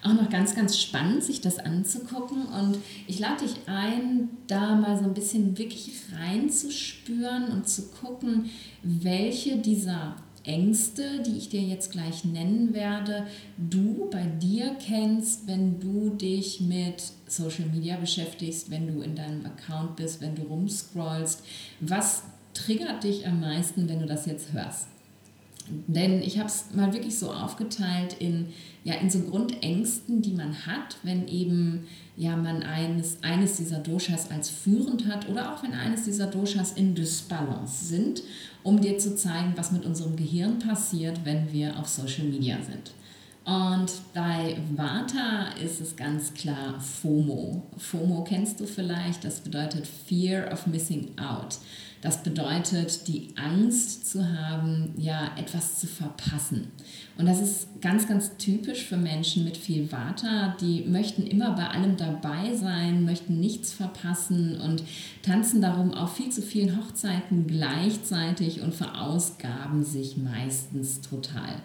auch 0.03 0.11
noch 0.11 0.29
ganz, 0.29 0.53
ganz 0.53 0.77
spannend, 0.77 1.23
sich 1.23 1.39
das 1.39 1.57
anzugucken. 1.57 2.45
Und 2.47 2.79
ich 3.07 3.17
lade 3.19 3.45
dich 3.45 3.55
ein, 3.65 4.27
da 4.47 4.75
mal 4.75 4.97
so 4.97 5.05
ein 5.05 5.13
bisschen 5.13 5.57
wirklich 5.57 5.89
reinzuspüren 6.13 7.47
und 7.47 7.69
zu 7.69 7.83
gucken, 7.91 8.49
welche 8.83 9.55
dieser 9.55 10.17
Ängste, 10.43 11.23
die 11.25 11.37
ich 11.37 11.47
dir 11.47 11.61
jetzt 11.61 11.93
gleich 11.93 12.25
nennen 12.25 12.73
werde, 12.73 13.25
du 13.57 14.09
bei 14.11 14.25
dir 14.25 14.75
kennst, 14.85 15.47
wenn 15.47 15.79
du 15.79 16.09
dich 16.09 16.59
mit 16.59 17.01
Social 17.25 17.69
Media 17.69 17.95
beschäftigst, 17.95 18.69
wenn 18.69 18.85
du 18.93 19.01
in 19.01 19.15
deinem 19.15 19.45
Account 19.45 19.95
bist, 19.95 20.19
wenn 20.19 20.35
du 20.35 20.41
rumscrollst, 20.41 21.41
was 21.79 22.23
triggert 22.53 23.05
dich 23.05 23.25
am 23.25 23.39
meisten, 23.39 23.87
wenn 23.87 24.01
du 24.01 24.07
das 24.07 24.25
jetzt 24.25 24.51
hörst? 24.51 24.89
Denn 25.87 26.21
ich 26.21 26.37
habe 26.37 26.47
es 26.47 26.65
mal 26.73 26.93
wirklich 26.93 27.17
so 27.17 27.31
aufgeteilt 27.31 28.15
in, 28.19 28.47
ja, 28.83 28.95
in 28.95 29.09
so 29.09 29.19
Grundängsten, 29.19 30.21
die 30.21 30.33
man 30.33 30.65
hat, 30.65 30.97
wenn 31.03 31.27
eben 31.27 31.87
ja, 32.17 32.37
man 32.37 32.63
eines, 32.63 33.23
eines 33.23 33.57
dieser 33.57 33.79
Doshas 33.79 34.31
als 34.31 34.49
führend 34.49 35.07
hat 35.07 35.27
oder 35.27 35.53
auch 35.53 35.63
wenn 35.63 35.73
eines 35.73 36.03
dieser 36.03 36.27
Doshas 36.27 36.73
in 36.73 36.95
Dysbalance 36.95 37.85
sind, 37.85 38.23
um 38.63 38.79
dir 38.79 38.97
zu 38.97 39.15
zeigen, 39.15 39.53
was 39.55 39.71
mit 39.71 39.85
unserem 39.85 40.15
Gehirn 40.15 40.59
passiert, 40.59 41.21
wenn 41.23 41.51
wir 41.51 41.77
auf 41.79 41.87
Social 41.87 42.25
Media 42.25 42.57
sind. 42.61 42.93
Und 43.45 43.91
bei 44.15 44.57
Vata 44.75 45.49
ist 45.63 45.79
es 45.79 45.95
ganz 45.95 46.33
klar 46.33 46.79
FOMO. 46.79 47.61
FOMO 47.77 48.23
kennst 48.23 48.59
du 48.59 48.65
vielleicht, 48.65 49.23
das 49.23 49.39
bedeutet 49.39 49.85
Fear 49.85 50.51
of 50.51 50.65
Missing 50.65 51.09
Out. 51.19 51.59
Das 52.05 52.21
bedeutet 52.21 53.07
die 53.07 53.29
Angst 53.35 54.07
zu 54.07 54.23
haben, 54.39 54.93
ja, 54.95 55.31
etwas 55.37 55.79
zu 55.79 55.87
verpassen. 55.87 56.67
Und 57.17 57.25
das 57.25 57.41
ist 57.41 57.81
ganz, 57.81 58.07
ganz 58.07 58.37
typisch 58.37 58.85
für 58.85 58.95
Menschen 58.95 59.43
mit 59.43 59.57
viel 59.57 59.91
Vata. 59.91 60.55
Die 60.61 60.83
möchten 60.87 61.23
immer 61.23 61.55
bei 61.55 61.67
allem 61.67 61.97
dabei 61.97 62.53
sein, 62.53 63.05
möchten 63.05 63.39
nichts 63.39 63.73
verpassen 63.73 64.61
und 64.61 64.83
tanzen 65.23 65.61
darum 65.61 65.95
auf 65.95 66.15
viel 66.15 66.29
zu 66.29 66.43
vielen 66.43 66.77
Hochzeiten 66.77 67.47
gleichzeitig 67.47 68.61
und 68.61 68.75
verausgaben 68.75 69.83
sich 69.83 70.15
meistens 70.15 71.01
total. 71.01 71.55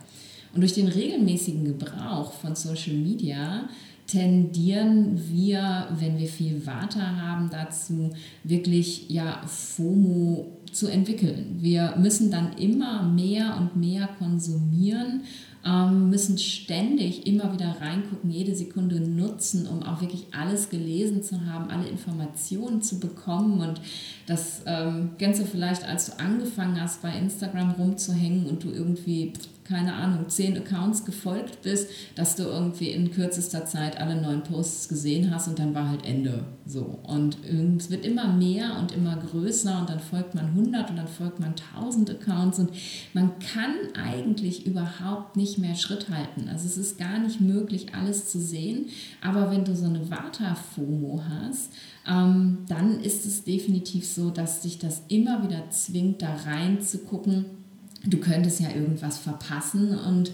Und 0.54 0.62
durch 0.62 0.72
den 0.72 0.88
regelmäßigen 0.88 1.66
Gebrauch 1.66 2.32
von 2.32 2.56
Social 2.56 2.94
Media 2.94 3.68
tendieren 4.10 5.20
wir, 5.30 5.88
wenn 5.98 6.18
wir 6.18 6.26
viel 6.26 6.66
Vata 6.66 7.16
haben, 7.16 7.48
dazu 7.50 8.10
wirklich 8.42 9.08
ja 9.08 9.40
FOMO 9.46 10.46
zu 10.72 10.88
entwickeln. 10.88 11.58
Wir 11.60 11.94
müssen 11.96 12.30
dann 12.30 12.54
immer 12.54 13.02
mehr 13.02 13.56
und 13.58 13.76
mehr 13.76 14.08
konsumieren, 14.18 15.22
ähm, 15.64 16.10
müssen 16.10 16.38
ständig 16.38 17.26
immer 17.26 17.52
wieder 17.52 17.76
reingucken, 17.80 18.30
jede 18.30 18.54
Sekunde 18.54 18.98
nutzen, 19.00 19.66
um 19.66 19.82
auch 19.82 20.00
wirklich 20.00 20.26
alles 20.32 20.70
gelesen 20.70 21.22
zu 21.22 21.46
haben, 21.46 21.70
alle 21.70 21.86
Informationen 21.86 22.82
zu 22.82 22.98
bekommen. 22.98 23.60
Und 23.60 23.80
das 24.26 24.62
ähm, 24.66 25.10
kennst 25.18 25.40
du 25.40 25.44
vielleicht, 25.44 25.84
als 25.84 26.06
du 26.06 26.18
angefangen 26.18 26.80
hast, 26.80 27.02
bei 27.02 27.16
Instagram 27.16 27.72
rumzuhängen 27.72 28.46
und 28.46 28.64
du 28.64 28.70
irgendwie 28.70 29.34
keine 29.70 29.94
Ahnung, 29.94 30.28
zehn 30.28 30.56
Accounts 30.56 31.04
gefolgt 31.04 31.62
bist, 31.62 31.88
dass 32.16 32.34
du 32.34 32.42
irgendwie 32.42 32.90
in 32.90 33.12
kürzester 33.12 33.66
Zeit 33.66 34.00
alle 34.00 34.20
neuen 34.20 34.42
Posts 34.42 34.88
gesehen 34.88 35.32
hast 35.32 35.46
und 35.46 35.60
dann 35.60 35.74
war 35.76 35.88
halt 35.88 36.04
Ende. 36.04 36.44
So. 36.66 36.98
Und 37.04 37.38
es 37.78 37.88
wird 37.88 38.04
immer 38.04 38.32
mehr 38.32 38.76
und 38.80 38.90
immer 38.90 39.16
größer 39.16 39.78
und 39.80 39.88
dann 39.88 40.00
folgt 40.00 40.34
man 40.34 40.46
100 40.46 40.90
und 40.90 40.96
dann 40.96 41.06
folgt 41.06 41.38
man 41.38 41.54
1000 41.74 42.10
Accounts 42.10 42.58
und 42.58 42.70
man 43.14 43.38
kann 43.38 43.74
eigentlich 43.94 44.66
überhaupt 44.66 45.36
nicht 45.36 45.58
mehr 45.58 45.76
Schritt 45.76 46.08
halten. 46.10 46.48
Also 46.48 46.66
es 46.66 46.76
ist 46.76 46.98
gar 46.98 47.20
nicht 47.20 47.40
möglich, 47.40 47.94
alles 47.94 48.28
zu 48.28 48.40
sehen. 48.40 48.86
Aber 49.22 49.52
wenn 49.52 49.64
du 49.64 49.76
so 49.76 49.86
eine 49.86 50.10
Vata-FOMO 50.10 51.22
hast, 51.28 51.72
ähm, 52.08 52.58
dann 52.66 53.00
ist 53.00 53.24
es 53.24 53.44
definitiv 53.44 54.04
so, 54.04 54.30
dass 54.30 54.62
dich 54.62 54.78
das 54.78 55.02
immer 55.08 55.44
wieder 55.44 55.70
zwingt, 55.70 56.22
da 56.22 56.34
reinzugucken 56.34 57.59
du 58.04 58.18
könntest 58.18 58.60
ja 58.60 58.70
irgendwas 58.70 59.18
verpassen 59.18 59.98
und 59.98 60.30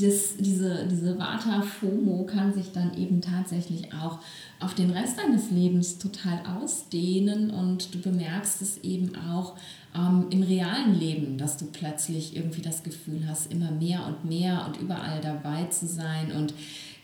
das, 0.00 0.36
diese, 0.38 0.86
diese 0.90 1.18
Vata-FOMO 1.18 2.24
kann 2.24 2.54
sich 2.54 2.72
dann 2.72 2.96
eben 2.96 3.20
tatsächlich 3.20 3.92
auch 3.92 4.20
auf 4.58 4.74
den 4.74 4.90
Rest 4.90 5.18
deines 5.18 5.50
Lebens 5.50 5.98
total 5.98 6.40
ausdehnen 6.46 7.50
und 7.50 7.94
du 7.94 8.00
bemerkst 8.00 8.62
es 8.62 8.78
eben 8.78 9.14
auch 9.16 9.54
ähm, 9.94 10.28
im 10.30 10.42
realen 10.42 10.98
Leben, 10.98 11.36
dass 11.36 11.58
du 11.58 11.66
plötzlich 11.66 12.34
irgendwie 12.34 12.62
das 12.62 12.82
Gefühl 12.82 13.28
hast, 13.28 13.52
immer 13.52 13.70
mehr 13.70 14.06
und 14.06 14.24
mehr 14.24 14.64
und 14.66 14.80
überall 14.80 15.20
dabei 15.20 15.64
zu 15.66 15.86
sein 15.86 16.32
und 16.32 16.54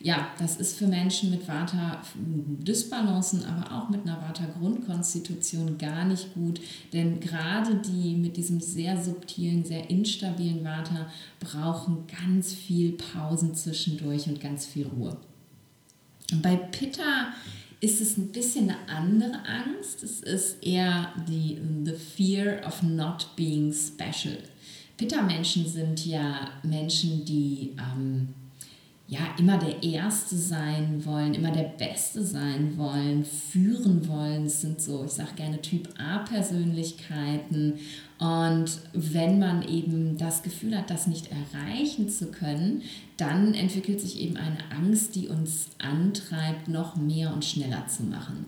ja, 0.00 0.28
das 0.38 0.57
ist 0.57 0.78
für 0.78 0.87
Menschen 0.87 1.31
mit 1.31 1.49
Vata-Dysbalancen, 1.49 3.45
aber 3.45 3.76
auch 3.76 3.88
mit 3.88 4.02
einer 4.02 4.23
Vata-Grundkonstitution 4.23 5.76
gar 5.76 6.05
nicht 6.05 6.35
gut, 6.35 6.61
denn 6.93 7.19
gerade 7.19 7.75
die 7.76 8.14
mit 8.14 8.37
diesem 8.37 8.61
sehr 8.61 9.02
subtilen, 9.02 9.64
sehr 9.64 9.90
instabilen 9.90 10.64
Vata 10.64 11.11
brauchen 11.40 12.05
ganz 12.07 12.55
viel 12.55 12.93
Pausen 12.93 13.57
zwischendurch 13.57 14.28
und 14.28 14.40
ganz 14.40 14.67
viel 14.67 14.87
Ruhe. 14.87 15.17
Und 16.31 16.43
bei 16.43 16.55
Pitta 16.55 17.33
ist 17.81 18.00
es 18.00 18.17
ein 18.17 18.28
bisschen 18.28 18.71
eine 18.71 18.88
andere 18.88 19.40
Angst. 19.47 20.05
Es 20.05 20.21
ist 20.21 20.62
eher 20.64 21.12
die 21.28 21.59
the 21.85 21.95
fear 21.95 22.64
of 22.67 22.83
not 22.83 23.28
being 23.35 23.73
special. 23.73 24.38
Pitta-Menschen 24.97 25.67
sind 25.67 26.07
ja 26.07 26.50
Menschen, 26.62 27.25
die 27.25 27.75
ähm, 27.78 28.28
ja, 29.11 29.21
immer 29.38 29.57
der 29.57 29.83
Erste 29.83 30.37
sein 30.37 31.03
wollen, 31.07 31.33
immer 31.33 31.50
der 31.50 31.62
Beste 31.62 32.23
sein 32.23 32.77
wollen, 32.77 33.25
führen 33.25 34.07
wollen. 34.07 34.45
Es 34.45 34.61
sind 34.61 34.83
so, 34.83 35.03
ich 35.07 35.12
sage 35.12 35.33
gerne 35.35 35.62
Typ 35.62 35.88
A-Persönlichkeiten. 35.99 37.79
Und 38.19 38.81
wenn 38.93 39.38
man 39.38 39.67
eben 39.67 40.19
das 40.19 40.43
Gefühl 40.43 40.77
hat, 40.77 40.91
das 40.91 41.07
nicht 41.07 41.31
erreichen 41.31 42.11
zu 42.11 42.27
können, 42.31 42.83
dann 43.17 43.55
entwickelt 43.55 43.99
sich 43.99 44.21
eben 44.21 44.37
eine 44.37 44.59
Angst, 44.77 45.15
die 45.15 45.29
uns 45.29 45.71
antreibt, 45.79 46.69
noch 46.69 46.97
mehr 46.97 47.33
und 47.33 47.47
schneller 47.47 47.87
zu 47.87 48.03
machen. 48.03 48.45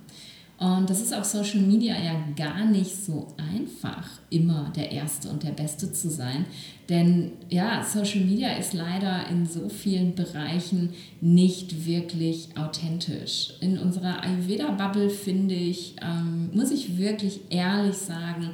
Und 0.60 0.90
das 0.90 1.00
ist 1.00 1.14
auf 1.14 1.24
Social 1.24 1.60
Media 1.60 1.94
ja 1.98 2.22
gar 2.36 2.66
nicht 2.66 2.94
so 2.94 3.28
einfach, 3.38 4.06
immer 4.28 4.70
der 4.76 4.92
Erste 4.92 5.30
und 5.30 5.42
der 5.42 5.52
Beste 5.52 5.90
zu 5.90 6.10
sein. 6.10 6.44
Denn 6.90 7.32
ja, 7.48 7.82
Social 7.82 8.20
Media 8.20 8.52
ist 8.52 8.74
leider 8.74 9.26
in 9.30 9.46
so 9.46 9.70
vielen 9.70 10.14
Bereichen 10.14 10.90
nicht 11.22 11.86
wirklich 11.86 12.50
authentisch. 12.58 13.54
In 13.60 13.78
unserer 13.78 14.22
Ayurveda-Bubble 14.22 15.08
finde 15.08 15.54
ich, 15.54 15.96
ähm, 16.02 16.50
muss 16.52 16.70
ich 16.70 16.98
wirklich 16.98 17.40
ehrlich 17.48 17.96
sagen, 17.96 18.50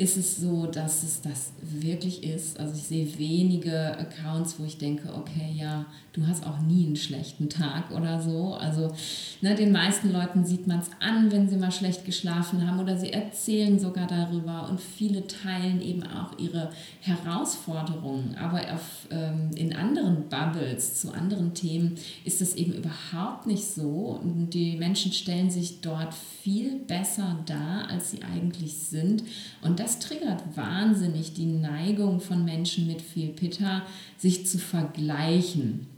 ist 0.00 0.16
es 0.16 0.38
so, 0.38 0.64
dass 0.64 1.02
es 1.02 1.20
das 1.20 1.52
wirklich 1.60 2.24
ist. 2.24 2.58
Also 2.58 2.74
ich 2.74 2.84
sehe 2.84 3.18
wenige 3.18 3.98
Accounts, 3.98 4.58
wo 4.58 4.64
ich 4.64 4.78
denke, 4.78 5.12
okay, 5.14 5.54
ja, 5.54 5.84
du 6.14 6.26
hast 6.26 6.46
auch 6.46 6.58
nie 6.60 6.86
einen 6.86 6.96
schlechten 6.96 7.50
Tag 7.50 7.90
oder 7.90 8.18
so. 8.18 8.54
Also 8.54 8.94
ne, 9.42 9.54
den 9.54 9.72
meisten 9.72 10.10
Leuten 10.10 10.46
sieht 10.46 10.66
man 10.66 10.80
es 10.80 10.88
an, 11.00 11.30
wenn 11.30 11.50
sie 11.50 11.58
mal 11.58 11.70
schlecht 11.70 12.06
geschlafen 12.06 12.66
haben 12.66 12.80
oder 12.80 12.96
sie 12.96 13.12
erzählen 13.12 13.78
sogar 13.78 14.06
darüber 14.06 14.70
und 14.70 14.80
viele 14.80 15.26
teilen 15.26 15.82
eben 15.82 16.02
auch 16.04 16.38
ihre 16.38 16.70
Herausforderungen. 17.02 18.36
Aber 18.40 18.60
auf, 18.72 19.06
ähm, 19.10 19.50
in 19.54 19.76
anderen 19.76 20.30
Bubbles 20.30 20.98
zu 20.98 21.12
anderen 21.12 21.52
Themen 21.52 21.96
ist 22.24 22.40
das 22.40 22.54
eben 22.54 22.72
überhaupt 22.72 23.46
nicht 23.46 23.66
so. 23.66 24.18
Und 24.22 24.50
die 24.54 24.76
Menschen 24.76 25.12
stellen 25.12 25.50
sich 25.50 25.82
dort 25.82 26.14
viel 26.14 26.76
besser 26.76 27.38
dar, 27.44 27.88
als 27.90 28.12
sie 28.12 28.22
eigentlich 28.22 28.74
sind. 28.74 29.24
Und 29.62 29.78
das 29.78 29.89
das 29.90 29.98
triggert 29.98 30.56
wahnsinnig 30.56 31.32
die 31.34 31.46
Neigung 31.46 32.20
von 32.20 32.44
Menschen 32.44 32.86
mit 32.86 33.02
viel 33.02 33.30
Pitta, 33.30 33.82
sich 34.18 34.46
zu 34.46 34.58
vergleichen. 34.58 35.88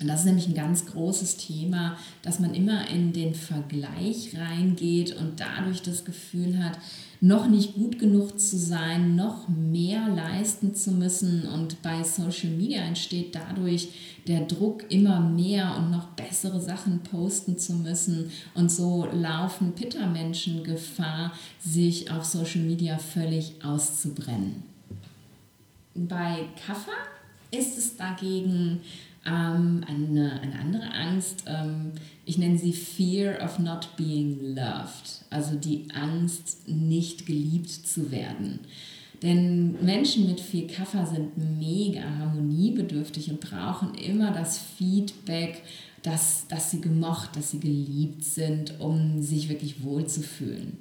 Und 0.00 0.08
das 0.08 0.20
ist 0.20 0.26
nämlich 0.26 0.48
ein 0.48 0.54
ganz 0.54 0.86
großes 0.86 1.36
Thema, 1.36 1.98
dass 2.22 2.40
man 2.40 2.54
immer 2.54 2.88
in 2.88 3.12
den 3.12 3.34
Vergleich 3.34 4.34
reingeht 4.34 5.14
und 5.14 5.40
dadurch 5.40 5.82
das 5.82 6.06
Gefühl 6.06 6.64
hat, 6.64 6.78
noch 7.24 7.48
nicht 7.48 7.72
gut 7.74 7.98
genug 7.98 8.38
zu 8.38 8.58
sein, 8.58 9.16
noch 9.16 9.48
mehr 9.48 10.08
leisten 10.10 10.74
zu 10.74 10.90
müssen. 10.90 11.48
Und 11.48 11.80
bei 11.80 12.02
Social 12.02 12.50
Media 12.50 12.82
entsteht 12.82 13.34
dadurch 13.34 13.88
der 14.26 14.42
Druck, 14.42 14.84
immer 14.90 15.20
mehr 15.20 15.74
und 15.78 15.90
noch 15.90 16.08
bessere 16.08 16.60
Sachen 16.60 17.00
posten 17.00 17.56
zu 17.56 17.72
müssen. 17.76 18.30
Und 18.52 18.70
so 18.70 19.08
laufen 19.10 19.72
Pitta-Menschen 19.72 20.64
Gefahr, 20.64 21.32
sich 21.58 22.10
auf 22.10 22.26
Social 22.26 22.60
Media 22.60 22.98
völlig 22.98 23.54
auszubrennen. 23.64 24.62
Bei 25.94 26.44
Kaffa 26.66 26.92
ist 27.50 27.78
es 27.78 27.96
dagegen 27.96 28.80
ähm, 29.26 29.84
eine, 29.86 30.40
eine 30.40 30.58
andere 30.58 30.92
Angst, 30.92 31.44
ähm, 31.46 31.92
ich 32.26 32.38
nenne 32.38 32.58
sie 32.58 32.72
Fear 32.72 33.42
of 33.44 33.58
Not 33.58 33.96
Being 33.96 34.54
Loved, 34.54 35.24
also 35.30 35.56
die 35.56 35.88
Angst, 35.94 36.68
nicht 36.68 37.26
geliebt 37.26 37.70
zu 37.70 38.10
werden. 38.10 38.60
Denn 39.22 39.82
Menschen 39.82 40.26
mit 40.26 40.40
viel 40.40 40.66
Kaffer 40.66 41.06
sind 41.06 41.38
mega 41.58 42.02
harmoniebedürftig 42.18 43.30
und 43.30 43.40
brauchen 43.40 43.94
immer 43.94 44.32
das 44.32 44.58
Feedback, 44.58 45.62
dass, 46.02 46.46
dass 46.48 46.70
sie 46.70 46.82
gemocht, 46.82 47.34
dass 47.34 47.52
sie 47.52 47.60
geliebt 47.60 48.22
sind, 48.22 48.78
um 48.80 49.22
sich 49.22 49.48
wirklich 49.48 49.82
wohlzufühlen. 49.82 50.76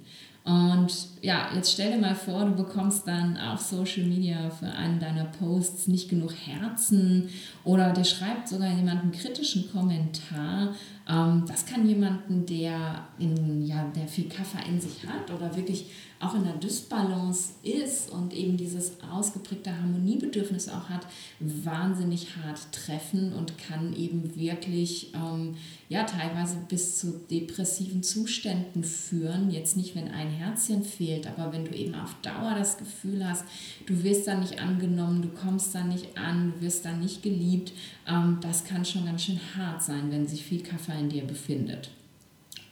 Und 0.45 0.93
ja, 1.21 1.47
jetzt 1.55 1.71
stell 1.71 1.93
dir 1.93 1.97
mal 1.99 2.15
vor, 2.15 2.43
du 2.43 2.51
bekommst 2.51 3.07
dann 3.07 3.37
auf 3.37 3.61
Social 3.61 4.03
Media 4.03 4.49
für 4.49 4.65
einen 4.65 4.99
deiner 4.99 5.23
Posts 5.23 5.87
nicht 5.87 6.09
genug 6.09 6.33
Herzen 6.33 7.29
oder 7.63 7.93
dir 7.93 8.03
schreibt 8.03 8.49
sogar 8.49 8.69
jemand 8.69 9.03
einen 9.03 9.11
kritischen 9.13 9.71
Kommentar, 9.71 10.73
Ähm, 11.09 11.43
das 11.47 11.65
kann 11.65 11.87
jemanden, 11.87 12.45
der, 12.45 13.07
in, 13.19 13.65
ja, 13.65 13.91
der 13.95 14.07
viel 14.07 14.29
Kaffee 14.29 14.69
in 14.69 14.79
sich 14.79 15.05
hat 15.05 15.29
oder 15.31 15.55
wirklich 15.55 15.87
auch 16.23 16.35
in 16.35 16.43
der 16.43 16.53
Dysbalance 16.53 17.53
ist 17.63 18.09
und 18.11 18.33
eben 18.33 18.57
dieses 18.57 18.93
ausgeprägte 19.01 19.77
Harmoniebedürfnis 19.77 20.69
auch 20.69 20.89
hat, 20.89 21.05
wahnsinnig 21.39 22.35
hart 22.37 22.59
treffen 22.71 23.33
und 23.33 23.57
kann 23.57 23.95
eben 23.95 24.35
wirklich 24.35 25.13
ähm, 25.13 25.55
ja 25.89 26.03
teilweise 26.03 26.57
bis 26.67 26.97
zu 26.99 27.21
depressiven 27.29 28.03
Zuständen 28.03 28.83
führen. 28.83 29.51
Jetzt 29.51 29.75
nicht, 29.75 29.95
wenn 29.95 30.11
ein 30.11 30.29
Herzchen 30.29 30.83
fehlt, 30.83 31.27
aber 31.27 31.51
wenn 31.51 31.65
du 31.65 31.71
eben 31.75 31.95
auf 31.95 32.15
Dauer 32.21 32.55
das 32.57 32.77
Gefühl 32.77 33.27
hast, 33.27 33.43
du 33.85 34.03
wirst 34.03 34.27
da 34.27 34.35
nicht 34.35 34.59
angenommen, 34.59 35.21
du 35.21 35.29
kommst 35.29 35.75
da 35.75 35.83
nicht 35.83 36.17
an, 36.17 36.53
du 36.53 36.65
wirst 36.65 36.85
da 36.85 36.93
nicht 36.93 37.21
geliebt, 37.23 37.73
ähm, 38.07 38.37
das 38.41 38.63
kann 38.63 38.85
schon 38.85 39.05
ganz 39.05 39.23
schön 39.23 39.39
hart 39.57 39.83
sein, 39.83 40.11
wenn 40.11 40.27
sich 40.27 40.43
viel 40.43 40.63
Kaffee 40.63 40.99
in 40.99 41.09
dir 41.09 41.23
befindet. 41.23 41.89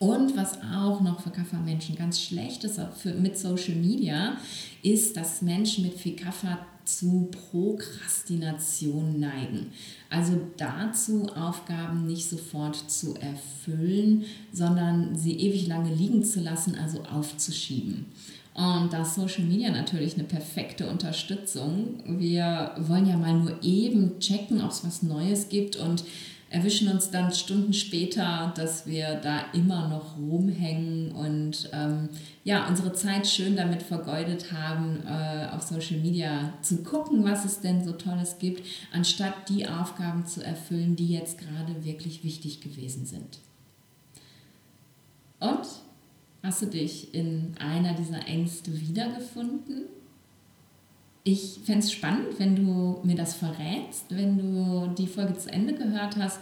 Und 0.01 0.35
was 0.35 0.57
auch 0.63 0.99
noch 1.01 1.21
für 1.21 1.29
Kaffermenschen 1.29 1.95
ganz 1.95 2.19
schlecht 2.19 2.63
ist 2.63 2.81
für, 2.97 3.13
mit 3.13 3.37
Social 3.37 3.75
Media, 3.75 4.35
ist, 4.81 5.15
dass 5.15 5.43
Menschen 5.43 5.83
mit 5.83 5.93
viel 5.93 6.15
Kaffer 6.15 6.57
zu 6.85 7.29
Prokrastination 7.51 9.19
neigen. 9.19 9.67
Also 10.09 10.41
dazu, 10.57 11.27
Aufgaben 11.35 12.07
nicht 12.07 12.27
sofort 12.27 12.89
zu 12.89 13.13
erfüllen, 13.17 14.25
sondern 14.51 15.15
sie 15.15 15.33
ewig 15.33 15.67
lange 15.67 15.93
liegen 15.93 16.23
zu 16.23 16.39
lassen, 16.39 16.73
also 16.73 17.03
aufzuschieben. 17.03 18.07
Und 18.55 18.91
da 18.91 19.03
ist 19.03 19.13
Social 19.13 19.45
Media 19.45 19.69
natürlich 19.69 20.15
eine 20.15 20.23
perfekte 20.23 20.89
Unterstützung. 20.89 22.01
Wir 22.07 22.73
wollen 22.79 23.07
ja 23.07 23.17
mal 23.17 23.33
nur 23.33 23.61
eben 23.61 24.19
checken, 24.19 24.63
ob 24.63 24.71
es 24.71 24.83
was 24.83 25.03
Neues 25.03 25.47
gibt 25.49 25.75
und 25.75 26.03
erwischen 26.51 26.89
uns 26.89 27.09
dann 27.09 27.33
Stunden 27.33 27.71
später, 27.71 28.53
dass 28.55 28.85
wir 28.85 29.15
da 29.15 29.45
immer 29.53 29.87
noch 29.87 30.17
rumhängen 30.17 31.13
und 31.13 31.69
ähm, 31.71 32.09
ja, 32.43 32.67
unsere 32.67 32.91
Zeit 32.91 33.25
schön 33.25 33.55
damit 33.55 33.81
vergeudet 33.81 34.51
haben, 34.51 35.01
äh, 35.07 35.47
auf 35.55 35.61
Social 35.61 35.97
Media 35.99 36.53
zu 36.61 36.83
gucken, 36.83 37.23
was 37.23 37.45
es 37.45 37.61
denn 37.61 37.85
so 37.85 37.93
Tolles 37.93 38.37
gibt, 38.37 38.67
anstatt 38.91 39.47
die 39.47 39.65
Aufgaben 39.65 40.25
zu 40.25 40.43
erfüllen, 40.43 40.97
die 40.97 41.07
jetzt 41.07 41.37
gerade 41.37 41.85
wirklich 41.85 42.23
wichtig 42.25 42.59
gewesen 42.59 43.05
sind. 43.05 43.39
Und 45.39 45.67
hast 46.43 46.61
du 46.61 46.65
dich 46.65 47.13
in 47.13 47.55
einer 47.59 47.93
dieser 47.93 48.27
Ängste 48.27 48.77
wiedergefunden? 48.79 49.83
Ich 51.23 51.59
fände 51.65 51.85
es 51.85 51.91
spannend, 51.91 52.39
wenn 52.39 52.55
du 52.55 52.99
mir 53.03 53.15
das 53.15 53.35
verrätst, 53.35 54.05
wenn 54.09 54.37
du 54.37 54.91
die 54.97 55.07
Folge 55.07 55.37
zu 55.37 55.51
Ende 55.51 55.75
gehört 55.75 56.15
hast, 56.17 56.39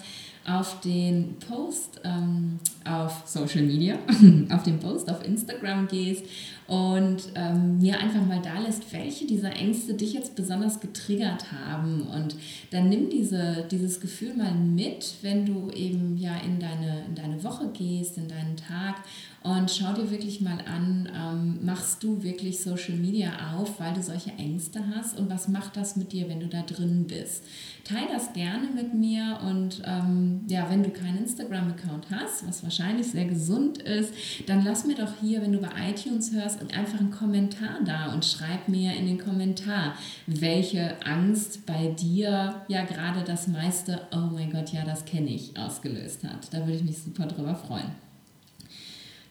auf 0.49 0.79
den 0.81 1.35
Post 1.47 2.01
ähm, 2.03 2.59
auf 2.85 3.23
Social 3.25 3.61
Media, 3.61 3.97
auf 4.49 4.63
den 4.63 4.79
Post 4.79 5.09
auf 5.09 5.25
Instagram 5.25 5.87
gehst 5.87 6.25
und 6.67 7.29
ähm, 7.35 7.79
mir 7.79 7.99
einfach 7.99 8.25
mal 8.25 8.41
da 8.41 8.59
lässt, 8.59 8.91
welche 8.93 9.25
dieser 9.25 9.55
Ängste 9.55 9.93
dich 9.95 10.13
jetzt 10.13 10.35
besonders 10.35 10.79
getriggert 10.79 11.51
haben. 11.51 12.03
Und 12.03 12.35
dann 12.71 12.89
nimm 12.89 13.09
diese, 13.09 13.65
dieses 13.69 13.99
Gefühl 13.99 14.35
mal 14.35 14.53
mit, 14.53 15.15
wenn 15.21 15.45
du 15.45 15.71
eben 15.71 16.17
ja 16.17 16.37
in 16.37 16.59
deine, 16.59 17.05
in 17.07 17.15
deine 17.15 17.43
Woche 17.43 17.69
gehst, 17.73 18.17
in 18.17 18.27
deinen 18.27 18.55
Tag 18.55 19.03
und 19.41 19.71
schau 19.71 19.93
dir 19.93 20.11
wirklich 20.11 20.41
mal 20.41 20.59
an, 20.65 21.09
ähm, 21.15 21.65
machst 21.65 22.03
du 22.03 22.21
wirklich 22.23 22.61
Social 22.61 22.95
Media 22.95 23.31
auf, 23.55 23.79
weil 23.79 23.93
du 23.93 24.03
solche 24.03 24.31
Ängste 24.31 24.83
hast 24.95 25.17
und 25.17 25.29
was 25.29 25.47
macht 25.47 25.77
das 25.77 25.95
mit 25.95 26.11
dir, 26.11 26.27
wenn 26.27 26.41
du 26.41 26.47
da 26.47 26.61
drin 26.61 27.05
bist? 27.07 27.43
Teil 27.85 28.07
das 28.11 28.33
gerne 28.33 28.67
mit 28.75 28.93
mir 28.93 29.39
und 29.47 29.81
ähm, 29.85 30.38
ja, 30.47 30.69
wenn 30.69 30.83
du 30.83 30.89
keinen 30.89 31.19
Instagram-Account 31.19 32.07
hast, 32.11 32.47
was 32.47 32.63
wahrscheinlich 32.63 33.07
sehr 33.07 33.25
gesund 33.25 33.79
ist, 33.79 34.13
dann 34.47 34.63
lass 34.63 34.85
mir 34.85 34.95
doch 34.95 35.13
hier, 35.21 35.41
wenn 35.41 35.51
du 35.51 35.59
bei 35.59 35.69
iTunes 35.89 36.31
hörst, 36.33 36.61
einfach 36.73 36.99
einen 36.99 37.11
Kommentar 37.11 37.79
da 37.85 38.13
und 38.13 38.25
schreib 38.25 38.67
mir 38.67 38.93
in 38.93 39.05
den 39.05 39.19
Kommentar, 39.19 39.95
welche 40.27 40.95
Angst 41.05 41.65
bei 41.65 41.87
dir 41.87 42.61
ja 42.67 42.85
gerade 42.85 43.23
das 43.23 43.47
meiste, 43.47 44.01
oh 44.11 44.33
mein 44.33 44.51
Gott, 44.51 44.71
ja, 44.71 44.83
das 44.85 45.05
kenne 45.05 45.29
ich, 45.29 45.57
ausgelöst 45.57 46.23
hat. 46.23 46.53
Da 46.53 46.59
würde 46.59 46.73
ich 46.73 46.83
mich 46.83 47.01
super 47.01 47.25
drüber 47.25 47.55
freuen. 47.55 48.08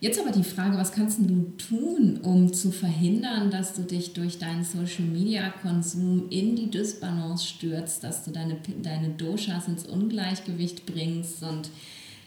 Jetzt 0.00 0.20
aber 0.20 0.30
die 0.30 0.44
Frage, 0.44 0.76
was 0.76 0.92
kannst 0.92 1.18
du 1.18 1.52
tun, 1.58 2.20
um 2.22 2.52
zu 2.52 2.70
verhindern, 2.70 3.50
dass 3.50 3.74
du 3.74 3.82
dich 3.82 4.12
durch 4.12 4.38
deinen 4.38 4.62
Social-Media-Konsum 4.62 6.28
in 6.30 6.54
die 6.54 6.70
Dysbalance 6.70 7.44
stürzt, 7.44 8.04
dass 8.04 8.24
du 8.24 8.30
deine, 8.30 8.58
deine 8.82 9.08
Doshas 9.10 9.66
ins 9.66 9.86
Ungleichgewicht 9.86 10.86
bringst 10.86 11.42
und 11.42 11.70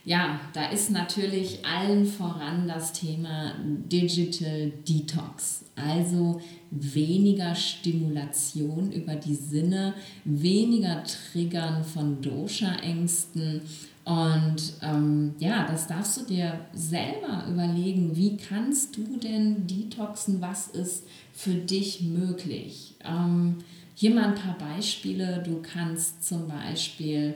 ja, 0.03 0.39
da 0.53 0.69
ist 0.69 0.89
natürlich 0.89 1.63
allen 1.63 2.07
voran 2.07 2.67
das 2.67 2.91
Thema 2.91 3.53
Digital 3.63 4.71
Detox. 4.87 5.65
Also 5.75 6.41
weniger 6.71 7.53
Stimulation 7.53 8.91
über 8.91 9.15
die 9.15 9.35
Sinne, 9.35 9.93
weniger 10.25 11.03
Triggern 11.03 11.83
von 11.83 12.19
Dosha-Ängsten 12.21 13.61
und 14.11 14.73
ähm, 14.81 15.35
ja, 15.39 15.65
das 15.65 15.87
darfst 15.87 16.19
du 16.19 16.25
dir 16.25 16.59
selber 16.73 17.45
überlegen, 17.49 18.17
wie 18.17 18.35
kannst 18.35 18.97
du 18.97 19.03
denn 19.17 19.67
detoxen, 19.67 20.41
was 20.41 20.67
ist 20.67 21.07
für 21.31 21.53
dich 21.53 22.01
möglich. 22.01 22.95
Ähm, 23.05 23.59
hier 23.95 24.13
mal 24.13 24.25
ein 24.25 24.35
paar 24.35 24.57
Beispiele. 24.57 25.41
Du 25.45 25.61
kannst 25.61 26.27
zum 26.27 26.49
Beispiel 26.49 27.35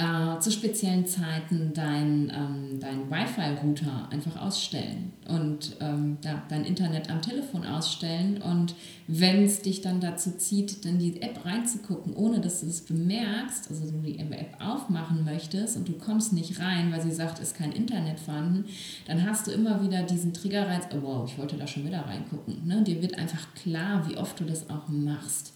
äh, 0.00 0.38
zu 0.38 0.50
speziellen 0.50 1.04
Zeiten 1.04 1.72
dein, 1.74 2.32
ähm, 2.34 2.80
dein 2.80 3.10
Wi-Fi-Router 3.10 4.08
einfach 4.10 4.40
ausstellen 4.40 5.12
und 5.28 5.76
ähm, 5.80 6.16
ja, 6.24 6.42
dein 6.48 6.64
Internet 6.64 7.10
am 7.10 7.20
Telefon 7.20 7.66
ausstellen. 7.66 8.40
Und 8.40 8.74
wenn 9.08 9.44
es 9.44 9.60
dich 9.60 9.82
dann 9.82 10.00
dazu 10.00 10.30
zieht, 10.38 10.86
dann 10.86 10.98
die 10.98 11.20
App 11.20 11.44
reinzugucken, 11.44 12.14
ohne 12.14 12.40
dass 12.40 12.60
du 12.60 12.66
es 12.68 12.80
bemerkst, 12.80 13.68
also 13.68 13.90
du 13.90 13.98
die 13.98 14.18
App 14.18 14.56
aufmachen 14.58 15.24
möchtest 15.24 15.76
und 15.76 15.86
du 15.86 15.92
kommst 15.92 16.32
nicht 16.32 16.60
rein, 16.60 16.90
weil 16.92 17.02
sie 17.02 17.12
sagt, 17.12 17.38
ist 17.38 17.56
kein 17.56 17.72
Internet 17.72 18.20
vorhanden, 18.20 18.64
dann 19.06 19.28
hast 19.28 19.46
du 19.46 19.50
immer 19.50 19.82
wieder 19.82 20.02
diesen 20.04 20.32
Triggerreiz, 20.32 20.84
oh 20.94 21.02
wow, 21.02 21.30
ich 21.30 21.36
wollte 21.36 21.58
da 21.58 21.66
schon 21.66 21.84
wieder 21.84 22.06
reingucken. 22.06 22.66
Ne? 22.66 22.82
Dir 22.82 23.02
wird 23.02 23.18
einfach 23.18 23.54
klar, 23.54 24.08
wie 24.08 24.16
oft 24.16 24.40
du 24.40 24.44
das 24.44 24.70
auch 24.70 24.88
machst. 24.88 25.52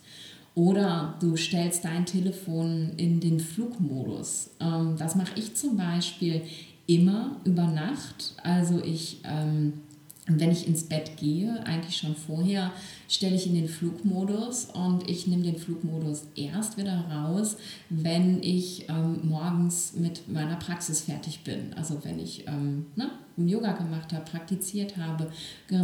Oder 0.54 1.16
du 1.20 1.36
stellst 1.36 1.84
dein 1.84 2.06
Telefon 2.06 2.92
in 2.96 3.20
den 3.20 3.40
Flugmodus. 3.40 4.50
Ähm, 4.60 4.96
das 4.98 5.16
mache 5.16 5.32
ich 5.36 5.54
zum 5.56 5.76
Beispiel 5.76 6.42
immer 6.86 7.40
über 7.44 7.66
Nacht. 7.66 8.34
Also 8.42 8.80
ich 8.82 9.20
ähm, 9.24 9.74
wenn 10.26 10.50
ich 10.50 10.66
ins 10.66 10.84
Bett 10.84 11.18
gehe, 11.18 11.64
eigentlich 11.66 11.96
schon 11.98 12.14
vorher, 12.14 12.72
stelle 13.08 13.36
ich 13.36 13.46
in 13.46 13.54
den 13.54 13.68
Flugmodus 13.68 14.68
und 14.72 15.08
ich 15.08 15.26
nehme 15.26 15.42
den 15.42 15.58
Flugmodus 15.58 16.22
erst 16.34 16.78
wieder 16.78 16.98
raus, 17.10 17.58
wenn 17.90 18.42
ich 18.42 18.88
ähm, 18.88 19.20
morgens 19.28 19.92
mit 19.94 20.26
meiner 20.28 20.56
Praxis 20.56 21.02
fertig 21.02 21.44
bin. 21.44 21.74
Also 21.74 22.02
wenn 22.04 22.18
ich 22.18 22.46
ähm, 22.46 22.86
ne, 22.96 23.10
Yoga 23.36 23.72
gemacht 23.72 24.12
habe, 24.12 24.24
praktiziert 24.24 24.96
habe, 24.96 25.30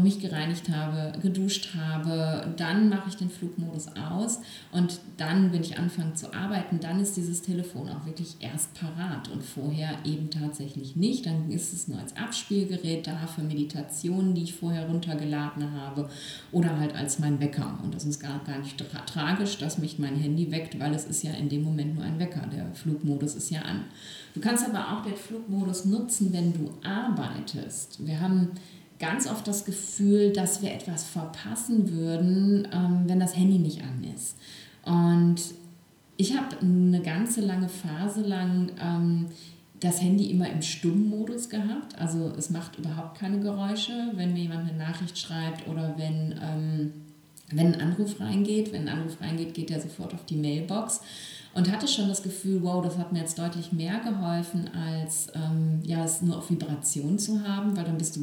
mich 0.02 0.20
gereinigt 0.20 0.68
habe, 0.68 1.18
geduscht 1.20 1.74
habe, 1.74 2.52
dann 2.56 2.88
mache 2.88 3.08
ich 3.08 3.16
den 3.16 3.30
Flugmodus 3.30 3.88
aus 3.96 4.40
und 4.72 5.00
dann, 5.16 5.52
wenn 5.52 5.62
ich 5.62 5.78
anfange 5.78 6.14
zu 6.14 6.32
arbeiten, 6.32 6.80
dann 6.80 7.00
ist 7.00 7.16
dieses 7.16 7.42
Telefon 7.42 7.88
auch 7.88 8.06
wirklich 8.06 8.36
erst 8.40 8.74
parat 8.74 9.28
und 9.28 9.42
vorher 9.42 9.98
eben 10.04 10.30
tatsächlich 10.30 10.96
nicht. 10.96 11.26
Dann 11.26 11.50
ist 11.50 11.72
es 11.72 11.88
nur 11.88 11.98
als 11.98 12.16
Abspielgerät 12.16 13.06
da 13.06 13.26
für 13.26 13.42
Meditationen, 13.42 14.34
die 14.34 14.44
ich 14.44 14.54
vorher 14.54 14.86
runtergeladen 14.86 15.72
habe 15.72 16.08
oder 16.52 16.78
halt 16.78 16.94
als 16.94 17.18
mein 17.18 17.40
Wecker. 17.40 17.78
Und 17.82 17.94
das 17.94 18.04
ist 18.04 18.20
gar, 18.20 18.42
gar 18.44 18.58
nicht 18.58 18.78
tra 18.78 19.00
tragisch, 19.00 19.58
dass 19.58 19.78
mich 19.78 19.98
mein 19.98 20.16
Handy 20.16 20.50
weckt, 20.50 20.78
weil 20.78 20.94
es 20.94 21.04
ist 21.04 21.22
ja 21.22 21.32
in 21.32 21.48
dem 21.48 21.62
Moment 21.62 21.94
nur 21.94 22.04
ein 22.04 22.18
Wecker. 22.18 22.46
Der 22.52 22.72
Flugmodus 22.74 23.34
ist 23.34 23.50
ja 23.50 23.62
an. 23.62 23.84
Du 24.34 24.40
kannst 24.40 24.68
aber 24.68 24.92
auch 24.92 25.02
den 25.02 25.16
Flugmodus 25.16 25.84
nutzen, 25.84 26.32
wenn 26.32 26.52
du 26.52 26.70
arbeitest. 26.86 28.06
Wir 28.06 28.20
haben 28.20 28.50
ganz 28.98 29.26
oft 29.26 29.46
das 29.48 29.64
Gefühl, 29.64 30.32
dass 30.32 30.62
wir 30.62 30.72
etwas 30.72 31.04
verpassen 31.04 31.90
würden, 31.92 32.68
ähm, 32.72 33.02
wenn 33.06 33.18
das 33.18 33.36
Handy 33.36 33.58
nicht 33.58 33.82
an 33.82 34.04
ist. 34.14 34.36
Und 34.84 35.36
ich 36.16 36.36
habe 36.36 36.58
eine 36.60 37.00
ganze 37.00 37.40
lange 37.40 37.68
Phase 37.68 38.20
lang 38.20 38.70
ähm, 38.80 39.26
das 39.80 40.02
Handy 40.02 40.30
immer 40.30 40.50
im 40.50 40.60
Stummmodus 40.60 41.48
gehabt. 41.48 41.98
Also 41.98 42.32
es 42.36 42.50
macht 42.50 42.78
überhaupt 42.78 43.18
keine 43.18 43.40
Geräusche, 43.40 44.12
wenn 44.14 44.34
mir 44.34 44.42
jemand 44.42 44.68
eine 44.68 44.78
Nachricht 44.78 45.18
schreibt 45.18 45.66
oder 45.66 45.94
wenn, 45.96 46.38
ähm, 46.42 46.92
wenn 47.52 47.74
ein 47.74 47.80
Anruf 47.80 48.20
reingeht. 48.20 48.72
Wenn 48.72 48.88
ein 48.88 48.98
Anruf 48.98 49.20
reingeht, 49.20 49.54
geht 49.54 49.70
er 49.70 49.80
sofort 49.80 50.14
auf 50.14 50.24
die 50.26 50.36
Mailbox 50.36 51.00
und 51.54 51.70
hatte 51.70 51.88
schon 51.88 52.08
das 52.08 52.22
Gefühl, 52.22 52.62
wow, 52.62 52.82
das 52.82 52.96
hat 52.96 53.12
mir 53.12 53.20
jetzt 53.20 53.38
deutlich 53.38 53.72
mehr 53.72 54.00
geholfen, 54.00 54.70
als 54.74 55.28
ähm, 55.34 55.80
ja, 55.84 56.04
es 56.04 56.22
nur 56.22 56.38
auf 56.38 56.50
Vibration 56.50 57.18
zu 57.18 57.42
haben, 57.46 57.76
weil 57.76 57.84
dann 57.84 57.98
bist 57.98 58.16
du 58.16 58.22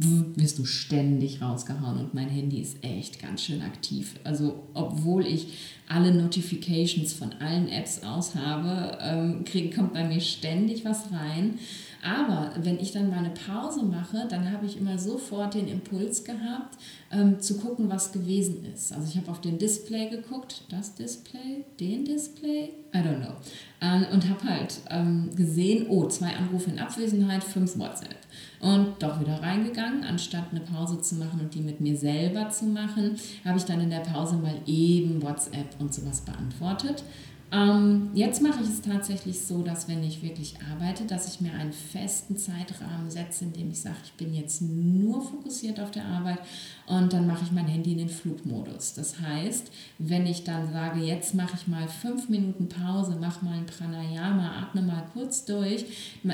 wirst 0.00 0.58
du 0.58 0.64
ständig 0.64 1.42
rausgehauen 1.42 1.98
und 1.98 2.14
mein 2.14 2.28
Handy 2.28 2.60
ist 2.60 2.84
echt 2.84 3.20
ganz 3.20 3.42
schön 3.42 3.62
aktiv. 3.62 4.14
Also 4.22 4.68
obwohl 4.74 5.26
ich 5.26 5.48
alle 5.88 6.14
Notifications 6.14 7.12
von 7.12 7.32
allen 7.40 7.68
Apps 7.68 8.04
aus 8.04 8.36
habe, 8.36 8.96
ähm, 9.00 9.44
krieg, 9.44 9.74
kommt 9.74 9.94
bei 9.94 10.06
mir 10.06 10.20
ständig 10.20 10.84
was 10.84 11.10
rein. 11.10 11.58
Aber 12.02 12.52
wenn 12.62 12.78
ich 12.78 12.92
dann 12.92 13.10
mal 13.10 13.18
eine 13.18 13.30
Pause 13.30 13.82
mache, 13.82 14.26
dann 14.28 14.52
habe 14.52 14.66
ich 14.66 14.76
immer 14.76 14.98
sofort 14.98 15.54
den 15.54 15.66
Impuls 15.66 16.22
gehabt, 16.22 16.78
ähm, 17.10 17.40
zu 17.40 17.58
gucken, 17.58 17.88
was 17.88 18.12
gewesen 18.12 18.64
ist. 18.72 18.92
Also 18.92 19.08
ich 19.08 19.16
habe 19.16 19.30
auf 19.30 19.40
den 19.40 19.58
Display 19.58 20.08
geguckt, 20.08 20.62
das 20.70 20.94
Display, 20.94 21.64
den 21.80 22.04
Display, 22.04 22.70
I 22.94 22.98
don't 22.98 23.20
know. 23.20 23.34
Ähm, 23.80 24.06
und 24.12 24.28
habe 24.28 24.44
halt 24.44 24.80
ähm, 24.90 25.30
gesehen, 25.34 25.86
oh, 25.88 26.06
zwei 26.06 26.34
Anrufe 26.36 26.70
in 26.70 26.78
Abwesenheit, 26.78 27.42
fünf 27.42 27.78
WhatsApp. 27.78 28.16
Und 28.60 29.02
doch 29.02 29.20
wieder 29.20 29.42
reingegangen, 29.42 30.04
anstatt 30.04 30.46
eine 30.50 30.60
Pause 30.60 31.00
zu 31.00 31.16
machen 31.16 31.40
und 31.40 31.54
die 31.54 31.60
mit 31.60 31.80
mir 31.80 31.96
selber 31.96 32.50
zu 32.50 32.66
machen, 32.66 33.16
habe 33.44 33.58
ich 33.58 33.64
dann 33.64 33.80
in 33.80 33.90
der 33.90 34.00
Pause 34.00 34.36
mal 34.36 34.56
eben 34.66 35.22
WhatsApp 35.22 35.80
und 35.80 35.94
sowas 35.94 36.20
beantwortet. 36.20 37.02
Ähm, 37.50 38.10
jetzt 38.12 38.42
mache 38.42 38.62
ich 38.62 38.68
es 38.68 38.82
tatsächlich 38.82 39.40
so, 39.40 39.62
dass 39.62 39.88
wenn 39.88 40.02
ich 40.02 40.22
wirklich 40.22 40.56
arbeite, 40.70 41.04
dass 41.04 41.32
ich 41.32 41.40
mir 41.40 41.54
einen 41.54 41.72
festen 41.72 42.36
Zeitrahmen 42.36 43.10
setze, 43.10 43.44
in 43.44 43.54
dem 43.54 43.70
ich 43.70 43.80
sage, 43.80 43.96
ich 44.04 44.12
bin 44.12 44.34
jetzt 44.34 44.60
nur 44.60 45.22
fokussiert 45.22 45.80
auf 45.80 45.90
der 45.90 46.04
Arbeit 46.04 46.40
und 46.86 47.12
dann 47.14 47.26
mache 47.26 47.44
ich 47.44 47.52
mein 47.52 47.66
Handy 47.66 47.92
in 47.92 47.98
den 47.98 48.08
Flugmodus. 48.10 48.92
Das 48.92 49.20
heißt, 49.20 49.70
wenn 49.98 50.26
ich 50.26 50.44
dann 50.44 50.70
sage, 50.70 51.00
jetzt 51.00 51.34
mache 51.34 51.54
ich 51.54 51.66
mal 51.66 51.88
fünf 51.88 52.28
Minuten 52.28 52.68
Pause, 52.68 53.16
mache 53.18 53.42
mal 53.42 53.54
ein 53.54 53.66
Pranayama, 53.66 54.60
atme 54.60 54.82
mal 54.82 55.06
kurz 55.14 55.46
durch, 55.46 55.86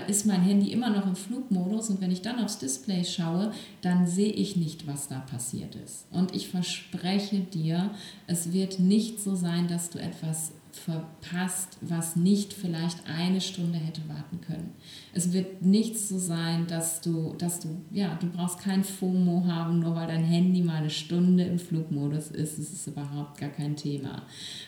ist 0.08 0.26
mein 0.26 0.42
Handy 0.42 0.72
immer 0.72 0.90
noch 0.90 1.06
im 1.06 1.14
Flugmodus 1.14 1.90
und 1.90 2.00
wenn 2.00 2.10
ich 2.10 2.22
dann 2.22 2.42
aufs 2.42 2.58
Display 2.58 3.04
schaue, 3.04 3.52
dann 3.82 4.08
sehe 4.08 4.32
ich 4.32 4.56
nicht, 4.56 4.88
was 4.88 5.06
da 5.06 5.20
passiert 5.20 5.76
ist. 5.76 6.06
Und 6.10 6.34
ich 6.34 6.48
verspreche 6.48 7.38
dir, 7.38 7.90
es 8.26 8.52
wird 8.52 8.80
nicht 8.80 9.20
so 9.20 9.36
sein, 9.36 9.68
dass 9.68 9.90
du 9.90 10.00
etwas 10.00 10.50
verpasst, 10.78 11.78
was 11.80 12.16
nicht 12.16 12.52
vielleicht 12.52 13.06
eine 13.06 13.40
Stunde 13.40 13.78
hätte 13.78 14.02
warten 14.08 14.40
können. 14.40 14.72
Es 15.12 15.32
wird 15.32 15.62
nicht 15.62 15.98
so 15.98 16.18
sein, 16.18 16.66
dass 16.66 17.00
du, 17.00 17.34
dass 17.38 17.60
du, 17.60 17.80
ja, 17.90 18.16
du 18.20 18.26
brauchst 18.28 18.60
kein 18.60 18.84
FOMO 18.84 19.46
haben, 19.46 19.80
nur 19.80 19.94
weil 19.94 20.06
dein 20.06 20.24
Handy 20.24 20.62
mal 20.62 20.76
eine 20.76 20.90
Stunde 20.90 21.44
im 21.44 21.58
Flugmodus 21.58 22.28
ist. 22.28 22.58
Es 22.58 22.72
ist 22.72 22.86
überhaupt 22.86 23.38
gar 23.38 23.50
kein 23.50 23.76
Thema. 23.76 24.22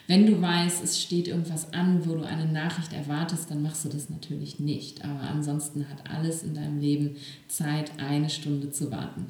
Wenn 0.07 0.27
du 0.27 0.41
weißt, 0.41 0.83
es 0.83 1.01
steht 1.03 1.29
irgendwas 1.29 1.73
an, 1.73 2.07
wo 2.07 2.15
du 2.15 2.23
eine 2.23 2.47
Nachricht 2.47 2.93
erwartest, 2.93 3.51
dann 3.51 3.63
machst 3.63 3.85
du 3.85 3.89
das 3.89 4.09
natürlich 4.09 4.61
nicht. 4.61 5.05
Aber 5.05 5.23
ansonsten 5.23 5.89
hat 5.89 6.11
alles 6.11 6.43
in 6.43 6.55
deinem 6.55 6.81
Leben 6.81 7.17
Zeit, 7.49 7.93
eine 7.99 8.31
Stunde 8.31 8.71
zu 8.71 8.91
warten. 8.91 9.27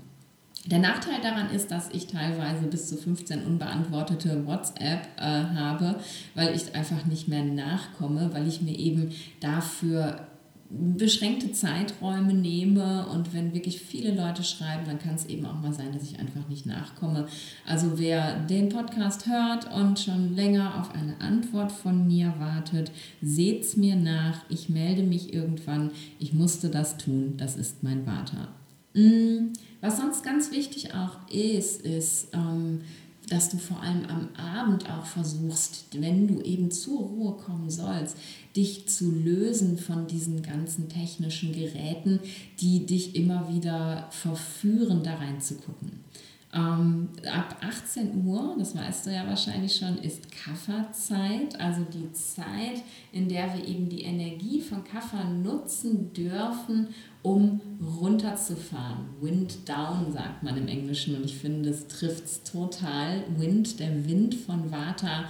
Der 0.67 0.81
Nachteil 0.81 1.21
daran 1.23 1.51
ist, 1.51 1.71
dass 1.71 1.91
ich 1.91 2.09
teilweise 2.09 2.67
bis 2.67 2.89
zu 2.89 2.97
15 2.97 3.45
unbeantwortete 3.45 4.47
WhatsApp 4.47 5.07
äh, 5.17 5.21
habe, 5.21 6.01
weil 6.35 6.55
ich 6.57 6.75
einfach 6.75 7.05
nicht 7.07 7.29
mehr 7.29 7.45
nachkomme, 7.45 8.31
weil 8.33 8.49
ich 8.49 8.63
mir 8.63 8.77
eben 8.77 9.13
dafür 9.41 10.27
beschränkte 10.71 11.53
Zeiträume 11.53 12.35
nehme 12.35 13.07
und 13.07 13.33
wenn 13.33 13.55
wirklich 13.55 13.81
viele 13.81 14.15
Leute 14.15 14.43
schreiben, 14.43 14.85
dann 14.87 14.99
kann 14.99 15.15
es 15.15 15.27
eben 15.27 15.47
auch 15.47 15.61
mal 15.61 15.73
sein, 15.73 15.93
dass 15.93 16.03
ich 16.03 16.19
einfach 16.19 16.49
nicht 16.49 16.67
nachkomme. 16.67 17.29
Also 17.67 17.99
wer 17.99 18.41
den 18.41 18.69
Podcast 18.69 19.27
hört 19.27 19.73
und 19.73 20.01
schon 20.01 20.35
länger 20.35 20.81
auf 20.81 20.93
eine 20.95 21.21
Antwort 21.21 21.71
von 21.71 22.07
mir 22.07 22.35
wartet, 22.39 22.91
seht's 23.23 23.77
mir 23.77 23.97
nach. 23.97 24.41
Ich 24.49 24.69
melde 24.69 25.03
mich 25.03 25.33
irgendwann. 25.33 25.91
Ich 26.19 26.33
musste 26.33 26.69
das 26.69 26.97
tun. 26.97 27.35
Das 27.37 27.57
ist 27.57 27.83
mein 27.83 28.05
Vater. 28.05 28.49
Mm. 28.97 29.53
Was 29.81 29.99
sonst 29.99 30.25
ganz 30.25 30.51
wichtig 30.51 30.95
auch 30.95 31.31
ist, 31.31 31.83
ist, 31.83 32.29
ähm, 32.33 32.81
dass 33.29 33.51
du 33.51 33.59
vor 33.59 33.83
allem 33.83 34.05
am 34.07 34.29
Abend 34.37 34.89
auch 34.91 35.05
versuchst, 35.05 36.01
wenn 36.01 36.27
du 36.27 36.41
eben 36.41 36.71
zur 36.71 37.01
Ruhe 37.01 37.33
kommen 37.37 37.71
sollst, 37.71 38.17
dich 38.57 38.89
zu 38.89 39.11
lösen 39.11 39.79
von 39.79 40.07
diesen 40.07 40.43
ganzen 40.43 40.89
technischen 40.89 41.53
Geräten, 41.53 42.21
die 42.61 42.87
dich 42.87 43.17
immer 43.17 43.53
wieder 43.53 44.09
verführen, 44.11 45.03
da 45.03 45.15
reinzugucken. 45.17 46.05
Ähm, 46.55 47.09
ab 47.31 47.57
18 47.61 48.25
Uhr, 48.25 48.55
das 48.59 48.75
weißt 48.75 49.07
du 49.07 49.11
ja 49.11 49.27
wahrscheinlich 49.27 49.77
schon, 49.77 49.99
ist 49.99 50.31
Kafferzeit, 50.31 51.61
also 51.61 51.83
die 51.83 52.11
Zeit, 52.13 52.83
in 53.13 53.29
der 53.29 53.53
wir 53.55 53.67
eben 53.67 53.89
die 53.89 54.03
Energie 54.03 54.63
von 54.63 54.83
Kaffer 54.85 55.25
nutzen 55.25 56.13
dürfen, 56.15 56.89
um 57.27 57.61
runterzufahren. 58.01 59.07
Wind 59.21 59.69
down 59.69 60.13
sagt 60.13 60.43
man 60.43 60.57
im 60.57 60.69
Englischen 60.69 61.17
und 61.17 61.25
ich 61.25 61.37
finde, 61.37 61.71
das 61.71 61.89
trifft 61.89 62.25
es 62.25 62.43
total. 62.45 63.25
Wind, 63.37 63.81
der 63.81 64.07
Wind 64.07 64.35
von 64.35 64.71
Vata 64.71 65.25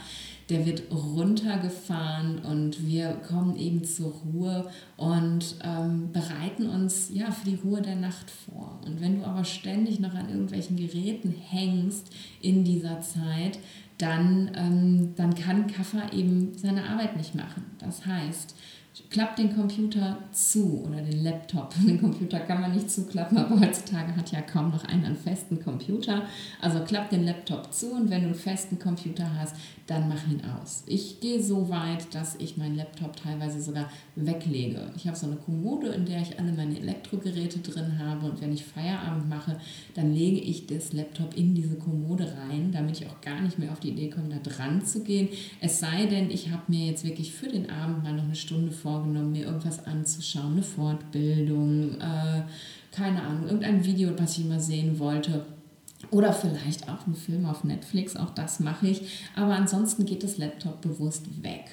der 0.49 0.65
wird 0.65 0.83
runtergefahren 0.93 2.39
und 2.39 2.87
wir 2.87 3.15
kommen 3.29 3.57
eben 3.57 3.85
zur 3.85 4.13
Ruhe 4.13 4.71
und 4.97 5.57
ähm, 5.65 6.13
bereiten 6.13 6.69
uns 6.69 7.11
ja 7.13 7.33
für 7.33 7.51
die 7.51 7.57
Ruhe 7.57 7.83
der 7.83 7.97
Nacht 7.97 8.31
vor. 8.31 8.79
Und 8.87 9.01
wenn 9.01 9.19
du 9.19 9.27
aber 9.27 9.45
ständig 9.45 9.99
noch 9.99 10.15
an 10.15 10.29
irgendwelchen 10.29 10.77
Geräten 10.77 11.35
hängst 11.49 12.15
in 12.41 12.63
dieser 12.63 13.01
Zeit, 13.01 13.59
dann, 13.99 14.53
ähm, 14.55 15.15
dann 15.17 15.35
kann 15.35 15.67
Kaffer 15.67 16.13
eben 16.13 16.53
seine 16.57 16.89
Arbeit 16.91 17.17
nicht 17.17 17.35
machen. 17.35 17.65
Das 17.79 18.07
heißt, 18.07 18.55
klappt 19.11 19.39
den 19.39 19.55
Computer 19.55 20.19
zu 20.33 20.85
oder 20.87 21.01
den 21.01 21.23
Laptop. 21.23 21.75
Den 21.87 22.01
Computer 22.01 22.41
kann 22.41 22.61
man 22.61 22.75
nicht 22.75 22.91
zuklappen, 22.91 23.39
aber 23.39 23.61
heutzutage 23.61 24.15
hat 24.17 24.33
ja 24.33 24.41
kaum 24.41 24.71
noch 24.71 24.85
einer 24.85 25.07
einen 25.07 25.17
festen 25.17 25.63
Computer. 25.63 26.23
Also 26.61 26.81
klappt 26.81 27.13
den 27.13 27.25
Laptop 27.25 27.73
zu 27.73 27.93
und 27.93 28.11
wenn 28.11 28.23
du 28.23 28.27
einen 28.27 28.35
festen 28.35 28.79
Computer 28.79 29.31
hast, 29.39 29.57
dann 29.87 30.09
mach 30.09 30.27
ihn 30.27 30.43
aus. 30.45 30.83
Ich 30.87 31.21
gehe 31.21 31.41
so 31.41 31.69
weit, 31.69 32.13
dass 32.13 32.35
ich 32.37 32.57
meinen 32.57 32.77
Laptop 32.77 33.17
teilweise 33.17 33.61
sogar 33.63 33.89
weglege. 34.17 34.91
Ich 34.97 35.07
habe 35.07 35.17
so 35.17 35.27
eine 35.27 35.37
Kommode, 35.37 35.89
in 35.89 36.05
der 36.05 36.23
ich 36.23 36.39
alle 36.39 36.53
meine 36.53 36.79
Elektrogeräte 36.79 37.61
drin 37.61 37.99
habe 37.99 38.27
und 38.27 38.41
wenn 38.41 38.53
ich 38.53 38.65
Feierabend 38.65 39.29
mache, 39.29 39.59
dann 39.95 40.13
lege 40.13 40.41
ich 40.41 40.67
das 40.67 40.93
Laptop 40.93 41.37
in 41.37 41.55
diese 41.55 41.77
Kommode 41.77 42.35
rein, 42.37 42.73
damit 42.73 43.01
ich 43.01 43.07
auch 43.07 43.21
gar 43.21 43.41
nicht 43.41 43.59
mehr 43.59 43.71
auf 43.71 43.81
die 43.81 43.91
Idee 43.91 44.11
komme, 44.11 44.29
da 44.29 44.39
dran 44.39 44.85
zu 44.85 45.05
gehen. 45.05 45.29
Es 45.61 45.79
sei 45.79 46.07
denn, 46.07 46.31
ich 46.31 46.51
habe 46.51 46.63
mir 46.67 46.87
jetzt 46.87 47.05
wirklich 47.05 47.33
für 47.33 47.49
den 47.49 47.71
Abend 47.71 48.03
mal 48.03 48.13
noch 48.13 48.25
eine 48.25 48.35
Stunde 48.35 48.73
vorgenommen, 48.97 49.33
mir 49.33 49.47
irgendwas 49.47 49.85
anzuschauen, 49.87 50.53
eine 50.53 50.63
Fortbildung, 50.63 52.01
äh, 52.01 52.43
keine 52.93 53.23
Ahnung, 53.23 53.45
irgendein 53.45 53.85
Video, 53.85 54.11
was 54.19 54.39
ich 54.39 54.45
immer 54.45 54.61
sehen 54.61 54.99
wollte 54.99 55.45
oder 56.11 56.33
vielleicht 56.33 56.89
auch 56.89 57.07
einen 57.07 57.17
Film 57.17 57.47
auf 57.47 57.65
Netflix, 57.65 58.17
auch 58.17 58.31
das 58.31 58.61
mache 58.61 58.89
ich. 58.89 59.03
Aber 59.35 59.55
ansonsten 59.55 60.05
geht 60.05 60.23
das 60.23 60.39
Laptop 60.39 60.81
bewusst 60.81 61.43
weg. 61.43 61.65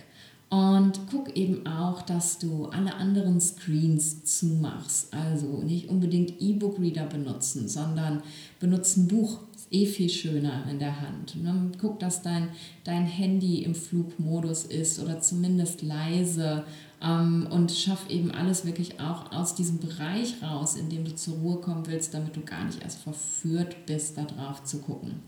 Und 0.50 1.00
guck 1.10 1.36
eben 1.36 1.66
auch, 1.66 2.04
dass 2.04 2.38
du 2.38 2.68
alle 2.68 2.94
anderen 2.94 3.42
Screens 3.42 4.24
zumachst. 4.24 5.12
Also 5.12 5.64
nicht 5.64 5.90
unbedingt 5.90 6.40
E-Book-Reader 6.40 7.08
benutzen, 7.08 7.68
sondern 7.68 8.22
benutzen 8.60 9.08
Buch. 9.08 9.40
Ist 9.56 9.74
eh 9.74 9.88
viel 9.88 10.10
schöner 10.10 10.64
in 10.70 10.78
der 10.78 11.02
Hand. 11.02 11.42
Ne? 11.42 11.72
Guck, 11.82 12.00
dass 12.00 12.22
dein, 12.22 12.50
dein 12.84 13.06
Handy 13.06 13.64
im 13.64 13.74
Flugmodus 13.74 14.66
ist 14.66 15.00
oder 15.00 15.20
zumindest 15.22 15.82
leise 15.82 16.66
ähm, 17.04 17.48
und 17.52 17.72
schaff 17.72 18.10
eben 18.10 18.32
alles 18.32 18.66
wirklich 18.66 19.00
auch 19.00 19.32
aus 19.32 19.56
diesem 19.56 19.80
Bereich 19.80 20.42
raus, 20.42 20.76
in 20.76 20.90
dem 20.90 21.04
du 21.04 21.14
zur 21.16 21.36
Ruhe 21.36 21.58
kommen 21.58 21.86
willst, 21.88 22.14
damit 22.14 22.36
du 22.36 22.42
gar 22.42 22.64
nicht 22.64 22.82
erst 22.82 23.00
verführt 23.02 23.86
bist, 23.86 24.18
da 24.18 24.24
drauf 24.24 24.64
zu 24.64 24.80
gucken. 24.80 25.22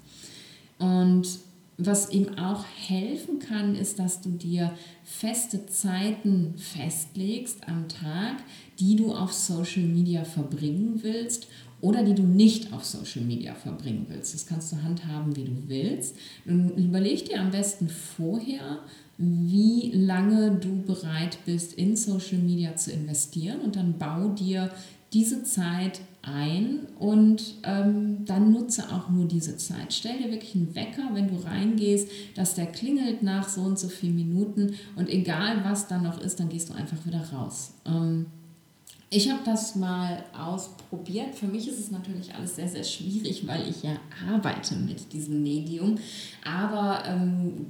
Und 0.80 1.28
was 1.78 2.10
ihm 2.12 2.38
auch 2.38 2.64
helfen 2.88 3.40
kann, 3.40 3.76
ist, 3.76 4.00
dass 4.00 4.22
du 4.22 4.30
dir 4.30 4.72
feste 5.04 5.66
Zeiten 5.66 6.54
festlegst 6.58 7.68
am 7.68 7.90
Tag, 7.90 8.38
die 8.80 8.96
du 8.96 9.14
auf 9.14 9.34
Social 9.34 9.84
Media 9.84 10.24
verbringen 10.24 11.00
willst 11.04 11.48
oder 11.82 12.04
die 12.04 12.16
du 12.16 12.24
nicht 12.24 12.72
auf 12.72 12.86
Social 12.86 13.24
Media 13.24 13.54
verbringen 13.54 14.06
willst. 14.10 14.34
Das 14.34 14.46
kannst 14.46 14.72
du 14.72 14.82
handhaben, 14.82 15.36
wie 15.36 15.44
du 15.44 15.68
willst. 15.68 16.16
Dann 16.46 16.72
überleg 16.78 17.26
dir 17.26 17.42
am 17.42 17.52
besten 17.52 17.90
vorher, 17.90 18.80
wie 19.18 19.92
lange 19.94 20.52
du 20.52 20.82
bereit 20.82 21.38
bist, 21.46 21.74
in 21.74 21.96
Social 21.96 22.40
Media 22.40 22.76
zu 22.76 22.92
investieren 22.92 23.62
und 23.62 23.76
dann 23.76 23.98
bau 23.98 24.30
dir 24.30 24.72
diese 25.14 25.44
Zeit 25.44 26.02
ein 26.24 26.88
und 27.00 27.56
ähm, 27.64 28.26
dann 28.26 28.52
nutze 28.52 28.92
auch 28.92 29.10
nur 29.10 29.26
diese 29.26 29.56
Zeit. 29.56 29.94
Stell 29.94 30.18
dir 30.18 30.32
wirklich 30.32 30.56
einen 30.56 30.76
Wecker, 30.76 31.12
wenn 31.14 31.30
du 31.30 31.36
reingehst, 31.36 32.10
dass 32.36 32.56
der 32.56 32.66
klingelt 32.66 33.24
nach 33.24 33.48
so 33.48 33.62
und 33.62 33.80
so 33.80 33.88
vielen 33.88 34.16
Minuten 34.16 34.74
und 34.96 35.10
egal 35.10 35.64
was 35.64 35.88
dann 35.88 36.04
noch 36.04 36.20
ist, 36.20 36.40
dann 36.40 36.50
gehst 36.50 36.70
du 36.70 36.74
einfach 36.74 37.06
wieder 37.06 37.22
raus. 37.32 37.76
Ähm, 37.86 38.26
ich 39.10 39.30
habe 39.30 39.42
das 39.46 39.76
mal 39.76 40.24
ausprobiert. 40.38 41.36
Für 41.36 41.46
mich 41.46 41.68
ist 41.68 41.80
es 41.80 41.92
natürlich 41.92 42.34
alles 42.34 42.56
sehr, 42.56 42.68
sehr 42.68 42.84
schwierig, 42.84 43.46
weil 43.48 43.70
ich 43.70 43.84
ja 43.84 43.92
arbeite 44.30 44.76
mit 44.76 45.14
diesem 45.14 45.44
Medium. 45.44 45.98
Aber 46.44 47.04
ähm, 47.06 47.68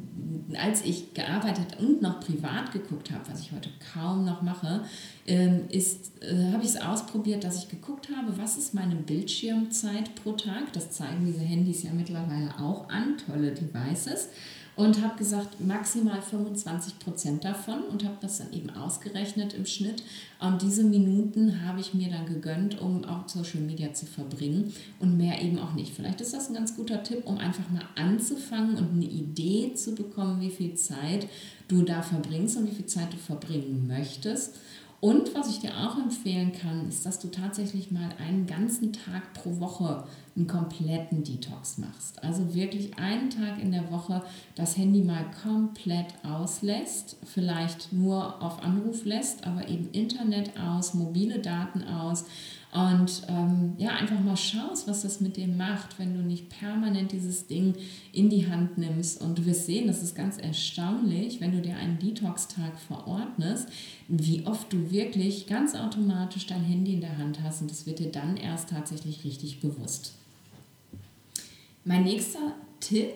als 0.58 0.84
ich 0.86 1.14
gearbeitet 1.14 1.78
und 1.80 2.02
noch 2.02 2.22
privat 2.22 2.72
geguckt 2.72 3.12
habe, 3.12 3.22
was 3.30 3.42
ich 3.42 3.52
heute 3.52 3.70
kaum 3.94 4.24
noch 4.24 4.42
mache, 4.42 4.86
ähm, 5.28 5.66
äh, 5.70 6.52
habe 6.54 6.64
ich 6.64 6.70
es 6.70 6.82
ausprobiert, 6.82 7.44
dass 7.44 7.58
ich 7.58 7.70
geguckt 7.70 8.10
habe, 8.16 8.38
was 8.38 8.58
ist 8.58 8.74
meine 8.74 8.96
Bildschirmzeit 8.96 10.16
pro 10.16 10.32
Tag. 10.34 10.72
Das 10.72 10.92
zeigen 10.92 11.26
diese 11.26 11.42
Handys 11.42 11.84
ja 11.84 11.92
mittlerweile 11.92 12.58
auch 12.60 12.88
an, 12.90 13.18
tolle 13.28 13.52
Devices. 13.52 14.30
Und 14.76 15.02
habe 15.02 15.18
gesagt, 15.18 15.62
maximal 15.62 16.22
25 16.22 17.00
Prozent 17.00 17.46
davon 17.46 17.84
und 17.84 18.04
habe 18.04 18.18
das 18.22 18.40
dann 18.40 18.52
eben 18.52 18.70
ausgerechnet 18.72 19.54
im 19.54 19.66
Schnitt. 19.66 20.04
Und 20.40 20.62
diese 20.62 20.84
Minuten 20.84 21.66
habe 21.66 21.80
ich 21.80 21.94
mir 21.94 22.10
dann 22.10 22.26
gegönnt, 22.26 22.82
um 22.82 23.06
auch 23.06 23.28
Social 23.28 23.62
Media 23.62 23.94
zu 23.94 24.06
verbringen 24.06 24.74
und 25.00 25.18
mehr 25.18 25.42
eben 25.42 25.60
auch 25.60 25.74
nicht. 25.74 25.94
Vielleicht 25.94 26.20
ist 26.20 26.34
das 26.34 26.50
ein 26.50 26.56
ganz 26.56 26.76
guter 26.76 27.04
Tipp, 27.04 27.26
um 27.26 27.38
einfach 27.38 27.70
mal 27.70 27.86
anzufangen 27.96 28.76
und 28.76 28.92
eine 28.92 29.06
Idee 29.06 29.74
zu 29.76 29.96
bekommen, 29.96 30.42
wie 30.42 30.52
viel 30.52 30.76
Zeit 30.76 31.28
du 31.68 31.82
da 31.82 32.02
verbringst 32.02 32.58
und 32.58 32.70
wie 32.70 32.76
viel 32.76 32.86
Zeit 32.86 33.14
du 33.14 33.18
verbringen 33.18 33.88
möchtest. 33.88 34.56
Und 35.06 35.36
was 35.36 35.52
ich 35.52 35.60
dir 35.60 35.70
auch 35.70 36.00
empfehlen 36.00 36.52
kann, 36.52 36.90
ist, 36.90 37.06
dass 37.06 37.20
du 37.20 37.28
tatsächlich 37.28 37.92
mal 37.92 38.10
einen 38.18 38.48
ganzen 38.48 38.92
Tag 38.92 39.36
pro 39.36 39.60
Woche 39.60 40.04
einen 40.36 40.48
kompletten 40.48 41.24
Detox 41.24 41.78
machst. 41.78 42.24
Also 42.24 42.56
wirklich 42.56 42.98
einen 42.98 43.30
Tag 43.30 43.62
in 43.62 43.72
der 43.72 43.92
Woche 43.92 44.24
das 44.56 44.78
Handy 44.78 45.04
mal 45.04 45.24
komplett 45.44 46.08
auslässt, 46.24 47.18
vielleicht 47.24 47.94
nur 47.94 48.42
auf 48.42 48.64
Anruf 48.64 49.06
lässt, 49.06 49.46
aber 49.46 49.68
eben 49.70 49.92
Internet 49.92 50.60
aus, 50.60 50.96
mobile 50.96 51.38
Daten 51.38 51.84
aus 51.84 52.26
und 52.76 53.22
ähm, 53.30 53.74
ja, 53.78 53.92
einfach 53.92 54.20
mal 54.20 54.36
schaust, 54.36 54.86
was 54.86 55.04
das 55.04 55.22
mit 55.22 55.38
dir 55.38 55.48
macht, 55.48 55.98
wenn 55.98 56.14
du 56.14 56.22
nicht 56.22 56.50
permanent 56.50 57.14
dieses 57.14 57.48
Ding 57.48 57.74
in 58.12 58.30
die 58.30 58.50
Hand 58.50 58.78
nimmst. 58.78 59.22
Und 59.22 59.38
du 59.38 59.46
wirst 59.46 59.66
sehen, 59.66 59.88
das 59.88 60.04
ist 60.04 60.14
ganz 60.14 60.38
erstaunlich, 60.38 61.40
wenn 61.40 61.54
du 61.54 61.62
dir 61.62 61.78
einen 61.78 62.00
Detox-Tag 62.00 62.78
verordnest, 62.78 63.70
wie 64.10 64.46
oft 64.46 64.74
du 64.74 64.92
wirklich 64.92 65.48
ganz 65.48 65.74
automatisch 65.74 66.48
dein 66.48 66.66
Handy 66.66 66.96
in 66.96 67.02
der 67.02 67.18
Hand 67.18 67.42
hast. 67.42 67.62
Und 67.62 67.72
das 67.72 67.86
wird 67.86 68.00
dir 68.00 68.12
dann 68.12 68.36
erst 68.36 68.72
tatsächlich 68.72 69.24
richtig 69.24 69.62
bewusst. 69.62 70.16
Mein 71.86 72.04
nächster 72.04 72.56
Tipp 72.82 73.14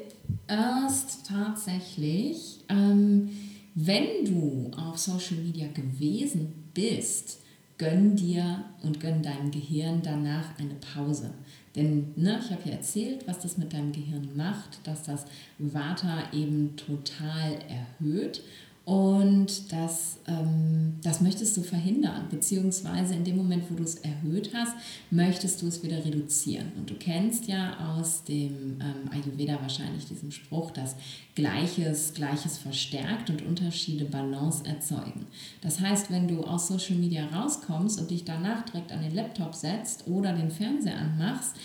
ist 0.48 1.28
tatsächlich, 1.28 2.62
ähm, 2.70 3.30
wenn 3.76 4.24
du 4.24 4.72
auf 4.78 4.98
Social 4.98 5.38
Media 5.44 5.68
gewesen 5.68 6.54
bist, 6.74 7.40
gönn 7.80 8.16
dir 8.16 8.64
und 8.84 9.00
gönn 9.00 9.24
deinem 9.24 9.50
Gehirn 9.50 10.02
danach 10.04 10.60
eine 10.60 10.76
Pause. 10.76 11.32
Denn 11.76 12.14
ne, 12.16 12.40
ich 12.44 12.52
habe 12.52 12.70
ja 12.70 12.76
erzählt, 12.76 13.28
was 13.28 13.40
das 13.40 13.58
mit 13.58 13.74
deinem 13.74 13.92
Gehirn 13.92 14.30
macht, 14.36 14.86
dass 14.86 15.04
das 15.04 15.26
Vata 15.58 16.32
eben 16.34 16.76
total 16.76 17.58
erhöht 17.70 18.44
und 18.90 19.72
das, 19.72 20.18
ähm, 20.26 20.96
das 21.04 21.22
möchtest 21.22 21.56
du 21.56 21.62
verhindern, 21.62 22.26
beziehungsweise 22.32 23.14
in 23.14 23.24
dem 23.24 23.38
Moment, 23.38 23.70
wo 23.70 23.76
du 23.76 23.84
es 23.84 23.98
erhöht 23.98 24.50
hast, 24.52 24.76
möchtest 25.12 25.62
du 25.62 25.68
es 25.68 25.84
wieder 25.84 26.04
reduzieren. 26.04 26.72
Und 26.76 26.90
du 26.90 26.96
kennst 26.96 27.48
ja 27.48 27.94
aus 27.94 28.24
dem 28.24 28.82
ähm, 28.82 29.12
Ayurveda 29.12 29.62
wahrscheinlich 29.62 30.08
diesen 30.08 30.32
Spruch, 30.32 30.72
dass 30.72 30.96
Gleiches 31.36 32.16
Gleiches 32.16 32.58
verstärkt 32.58 33.30
und 33.30 33.46
Unterschiede 33.46 34.06
Balance 34.06 34.66
erzeugen. 34.66 35.28
Das 35.62 35.80
heißt, 35.80 36.10
wenn 36.10 36.28
du 36.28 36.44
aus 36.44 36.68
Social 36.68 36.96
Media 36.96 37.28
rauskommst 37.28 38.02
und 38.02 38.10
dich 38.10 38.26
danach 38.26 38.66
direkt 38.66 38.92
an 38.92 39.04
den 39.04 39.14
Laptop 39.14 39.54
setzt 39.54 40.08
oder 40.08 40.34
den 40.34 40.50
Fernseher 40.50 40.98
anmachst, 40.98 41.56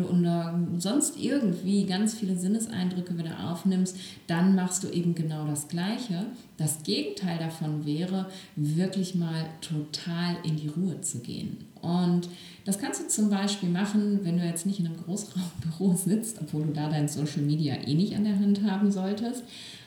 und 0.00 0.80
sonst 0.80 1.18
irgendwie 1.18 1.84
ganz 1.84 2.14
viele 2.14 2.36
Sinneseindrücke 2.36 3.18
wieder 3.18 3.50
aufnimmst, 3.50 3.96
dann 4.26 4.54
machst 4.54 4.84
du 4.84 4.88
eben 4.88 5.14
genau 5.14 5.46
das 5.46 5.68
Gleiche. 5.68 6.26
Das 6.56 6.82
Gegenteil 6.82 7.38
davon 7.38 7.84
wäre, 7.84 8.26
wirklich 8.56 9.14
mal 9.14 9.46
total 9.60 10.36
in 10.44 10.56
die 10.56 10.68
Ruhe 10.68 11.00
zu 11.00 11.18
gehen. 11.18 11.58
Und 11.80 12.28
das 12.64 12.78
kannst 12.78 13.00
du 13.00 13.08
zum 13.08 13.28
Beispiel 13.28 13.68
machen, 13.68 14.20
wenn 14.22 14.38
du 14.38 14.44
jetzt 14.44 14.66
nicht 14.66 14.78
in 14.78 14.86
einem 14.86 14.96
Großraumbüro 15.04 15.96
sitzt, 15.96 16.40
obwohl 16.40 16.66
du 16.66 16.72
da 16.72 16.88
dein 16.88 17.08
Social 17.08 17.42
Media 17.42 17.74
eh 17.74 17.94
nicht 17.94 18.14
an 18.14 18.24
der 18.24 18.38
Hand 18.38 18.62
haben 18.62 18.92
solltest, 18.92 19.42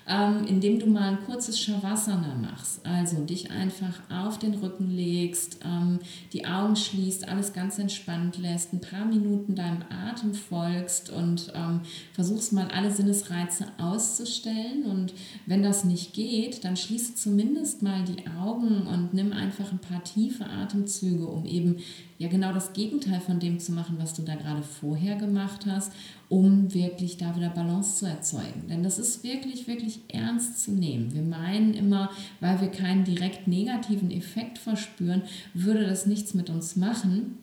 ähm, 0.08 0.46
indem 0.48 0.80
du 0.80 0.86
mal 0.86 1.14
ein 1.14 1.26
kurzes 1.26 1.60
Shavasana 1.60 2.36
machst. 2.36 2.86
Also 2.86 3.24
dich 3.26 3.50
einfach 3.50 4.02
auf 4.10 4.38
den 4.38 4.54
Rücken 4.54 4.92
legst, 4.92 5.60
ähm, 5.66 6.00
die 6.32 6.46
Augen 6.46 6.76
schließt, 6.76 7.28
alles 7.28 7.54
ganz 7.54 7.80
entspannt 7.80 8.38
lässt, 8.38 8.72
ein 8.74 8.82
paar 8.82 9.06
Minuten 9.06 9.56
deinem 9.56 9.84
Atem 9.90 10.34
folgst 10.34 11.10
und 11.10 11.52
ähm, 11.56 11.82
versuchst 12.14 12.54
mal 12.54 12.68
alle 12.68 12.92
Sinnesreize 12.92 13.66
auszustellen. 13.80 14.84
Und 14.86 15.14
wenn 15.48 15.64
das 15.64 15.84
nicht 15.86 16.14
geht, 16.14 16.64
dann 16.64 16.78
schließe 16.78 17.16
zumindest 17.16 17.82
mal 17.82 18.04
die 18.04 18.28
Augen 18.40 18.86
und 18.88 19.14
nimm 19.14 19.34
einfach 19.34 19.72
ein 19.72 19.80
paar 19.80 20.04
tiefe 20.04 20.46
Atemzüge, 20.46 21.26
um 21.26 21.46
eben 21.46 21.78
ja 22.18 22.30
genau 22.30 22.54
das 22.54 22.74
Gegenteil 22.74 23.20
von 23.20 23.40
dem 23.40 23.60
zu 23.60 23.72
machen, 23.72 23.98
was 24.00 24.14
du 24.14 24.22
da 24.22 24.36
gerade 24.36 24.62
vorher 24.62 25.16
gemacht 25.16 25.66
hast, 25.66 25.92
um 26.30 26.74
wirklich 26.74 27.18
da 27.18 27.36
wieder 27.36 27.50
Balance 27.50 27.98
zu 27.98 28.06
erzeugen. 28.06 28.68
Denn 28.70 28.84
das 28.84 28.98
ist 28.98 29.24
wirklich, 29.24 29.68
wirklich 29.68 29.95
ernst 30.08 30.64
zu 30.64 30.72
nehmen. 30.72 31.14
Wir 31.14 31.22
meinen 31.22 31.74
immer, 31.74 32.12
weil 32.40 32.62
wir 32.62 32.70
keinen 32.70 33.04
direkt 33.04 33.48
negativen 33.48 34.12
Effekt 34.12 34.58
verspüren, 34.58 35.24
würde 35.54 35.86
das 35.86 36.06
nichts 36.06 36.34
mit 36.34 36.50
uns 36.50 36.76
machen. 36.76 37.38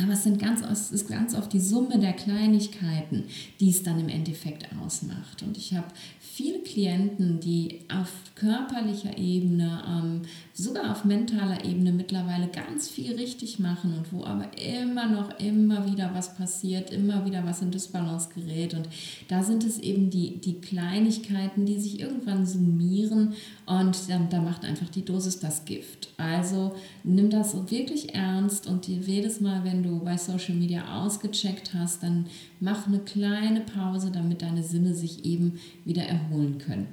Aber 0.00 0.12
es, 0.12 0.22
sind 0.22 0.38
ganz, 0.38 0.62
es 0.62 0.92
ist 0.92 1.08
ganz 1.08 1.34
oft 1.34 1.52
die 1.52 1.60
Summe 1.60 1.98
der 1.98 2.12
Kleinigkeiten, 2.12 3.24
die 3.58 3.70
es 3.70 3.82
dann 3.82 3.98
im 3.98 4.08
Endeffekt 4.08 4.66
ausmacht. 4.80 5.42
Und 5.42 5.56
ich 5.56 5.74
habe 5.74 5.86
viele 6.20 6.60
Klienten, 6.60 7.40
die 7.40 7.80
auf 7.92 8.12
körperlicher 8.36 9.18
Ebene, 9.18 9.82
ähm, 9.88 10.22
sogar 10.52 10.92
auf 10.92 11.04
mentaler 11.04 11.64
Ebene 11.64 11.90
mittlerweile 11.90 12.46
ganz 12.46 12.88
viel 12.88 13.16
richtig 13.16 13.58
machen 13.58 13.94
und 13.96 14.12
wo 14.12 14.24
aber 14.24 14.50
immer 14.56 15.08
noch, 15.08 15.40
immer 15.40 15.90
wieder 15.90 16.10
was 16.14 16.36
passiert, 16.36 16.92
immer 16.92 17.24
wieder 17.24 17.44
was 17.44 17.62
in 17.62 17.72
Dysbalance 17.72 18.28
gerät. 18.32 18.74
Und 18.74 18.88
da 19.26 19.42
sind 19.42 19.64
es 19.64 19.80
eben 19.80 20.10
die, 20.10 20.38
die 20.38 20.60
Kleinigkeiten, 20.60 21.66
die 21.66 21.80
sich 21.80 21.98
irgendwann 21.98 22.46
summieren 22.46 23.32
und 23.68 24.08
dann, 24.08 24.30
da 24.30 24.40
macht 24.40 24.64
einfach 24.64 24.88
die 24.88 25.04
Dosis 25.04 25.40
das 25.40 25.66
Gift. 25.66 26.08
Also 26.16 26.74
nimm 27.04 27.28
das 27.28 27.54
wirklich 27.70 28.14
ernst 28.14 28.66
und 28.66 28.88
jedes 28.88 29.42
Mal, 29.42 29.62
wenn 29.62 29.82
du 29.82 30.00
bei 30.00 30.16
Social 30.16 30.54
Media 30.54 31.04
ausgecheckt 31.04 31.74
hast, 31.74 32.02
dann 32.02 32.26
mach 32.60 32.86
eine 32.86 33.00
kleine 33.00 33.60
Pause, 33.60 34.10
damit 34.10 34.40
deine 34.40 34.62
Sinne 34.62 34.94
sich 34.94 35.26
eben 35.26 35.60
wieder 35.84 36.02
erholen 36.02 36.56
können. 36.56 36.88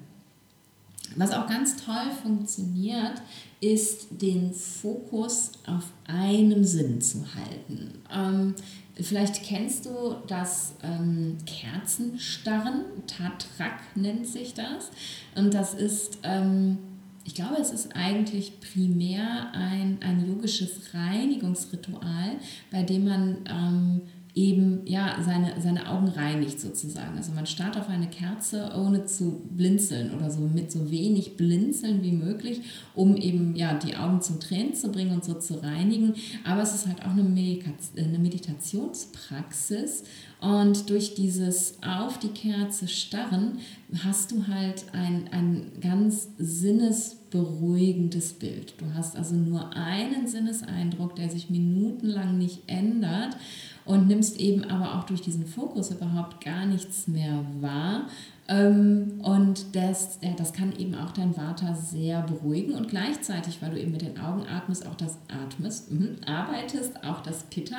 Was 1.15 1.31
auch 1.31 1.47
ganz 1.47 1.77
toll 1.77 2.11
funktioniert, 2.21 3.21
ist 3.61 4.07
den 4.09 4.53
Fokus 4.53 5.51
auf 5.65 5.85
einem 6.07 6.65
Sinn 6.65 6.99
zu 6.99 7.23
halten. 7.35 7.91
Ähm, 8.13 8.53
vielleicht 9.01 9.43
kennst 9.43 9.85
du 9.85 10.15
das 10.27 10.75
ähm, 10.83 11.37
Kerzenstarren, 11.45 12.85
Tatrak 13.07 13.79
nennt 13.95 14.27
sich 14.27 14.53
das. 14.53 14.91
Und 15.35 15.53
das 15.53 15.73
ist, 15.73 16.19
ähm, 16.23 16.77
ich 17.23 17.35
glaube, 17.35 17.57
es 17.59 17.71
ist 17.71 17.95
eigentlich 17.95 18.59
primär 18.59 19.51
ein, 19.53 19.99
ein 20.01 20.25
yogisches 20.27 20.93
Reinigungsritual, 20.93 22.37
bei 22.71 22.83
dem 22.83 23.05
man 23.05 23.37
ähm, 23.49 24.01
eben 24.35 24.81
ja, 24.85 25.17
seine, 25.23 25.53
seine 25.61 25.89
Augen 25.89 26.09
reinigt 26.09 26.59
sozusagen. 26.59 27.15
Also 27.15 27.31
man 27.31 27.45
starrt 27.45 27.77
auf 27.77 27.87
eine 27.87 28.07
Kerze, 28.07 28.69
ohne 28.75 29.05
zu 29.05 29.41
blinzeln 29.49 30.13
oder 30.13 30.29
so 30.29 30.41
mit 30.41 30.69
so 30.73 30.91
wenig 30.91 31.37
Blinzeln 31.37 32.03
wie 32.03 32.11
möglich, 32.11 32.59
um 32.95 33.15
eben 33.15 33.55
ja, 33.55 33.73
die 33.73 33.95
Augen 33.95 34.21
zum 34.21 34.41
Tränen 34.41 34.75
zu 34.75 34.91
bringen 34.91 35.13
und 35.13 35.23
so 35.23 35.35
zu 35.35 35.63
reinigen. 35.63 36.15
Aber 36.43 36.61
es 36.61 36.75
ist 36.75 36.85
halt 36.85 37.01
auch 37.05 37.11
eine, 37.11 37.23
Medika 37.23 37.71
eine 37.95 38.19
Meditationspraxis 38.19 40.03
und 40.41 40.89
durch 40.89 41.15
dieses 41.15 41.77
auf 41.81 42.19
die 42.19 42.27
Kerze 42.27 42.89
starren 42.89 43.59
hast 44.03 44.31
du 44.31 44.47
halt 44.47 44.83
ein, 44.91 45.29
ein 45.31 45.71
ganz 45.79 46.27
sinnesberuhigendes 46.37 48.33
Bild. 48.33 48.73
Du 48.79 48.93
hast 48.93 49.15
also 49.15 49.33
nur 49.33 49.73
einen 49.77 50.27
Sinneseindruck, 50.27 51.15
der 51.15 51.29
sich 51.29 51.49
minutenlang 51.49 52.37
nicht 52.37 52.63
ändert 52.67 53.37
und 53.85 54.07
nimmst 54.07 54.39
eben 54.39 54.63
aber 54.65 54.95
auch 54.95 55.03
durch 55.05 55.21
diesen 55.21 55.45
Fokus 55.45 55.91
überhaupt 55.91 56.43
gar 56.43 56.65
nichts 56.65 57.07
mehr 57.07 57.45
wahr. 57.61 58.07
Ähm, 58.47 59.21
und 59.23 59.75
das, 59.75 60.19
ja, 60.21 60.31
das 60.37 60.53
kann 60.53 60.77
eben 60.77 60.93
auch 60.93 61.11
dein 61.11 61.35
Vata 61.35 61.73
sehr 61.73 62.21
beruhigen 62.21 62.73
und 62.73 62.89
gleichzeitig, 62.89 63.61
weil 63.61 63.71
du 63.71 63.79
eben 63.79 63.91
mit 63.91 64.01
den 64.01 64.19
Augen 64.19 64.45
atmest, 64.47 64.85
auch 64.85 64.95
das 64.95 65.17
atmest, 65.27 65.91
mh, 65.91 66.27
arbeitest, 66.27 67.03
auch 67.03 67.21
das 67.21 67.43
Pitta, 67.43 67.77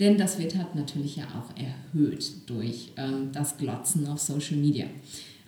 denn 0.00 0.18
das 0.18 0.38
wird 0.38 0.56
halt 0.56 0.74
natürlich 0.74 1.16
ja 1.16 1.24
auch 1.24 1.56
erhöht 1.56 2.50
durch 2.50 2.92
ähm, 2.96 3.30
das 3.32 3.56
Glotzen 3.56 4.06
auf 4.06 4.20
Social 4.20 4.58
Media. 4.58 4.86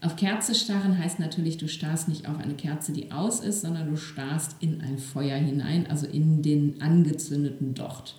Auf 0.00 0.16
Kerze 0.16 0.54
starren 0.54 0.98
heißt 0.98 1.18
natürlich, 1.18 1.56
du 1.56 1.68
starrst 1.68 2.08
nicht 2.08 2.28
auf 2.28 2.38
eine 2.38 2.54
Kerze, 2.54 2.92
die 2.92 3.12
aus 3.12 3.40
ist, 3.40 3.62
sondern 3.62 3.90
du 3.90 3.96
starrst 3.96 4.56
in 4.60 4.80
ein 4.80 4.98
Feuer 4.98 5.36
hinein, 5.36 5.86
also 5.88 6.06
in 6.06 6.42
den 6.42 6.80
angezündeten 6.80 7.74
Docht. 7.74 8.16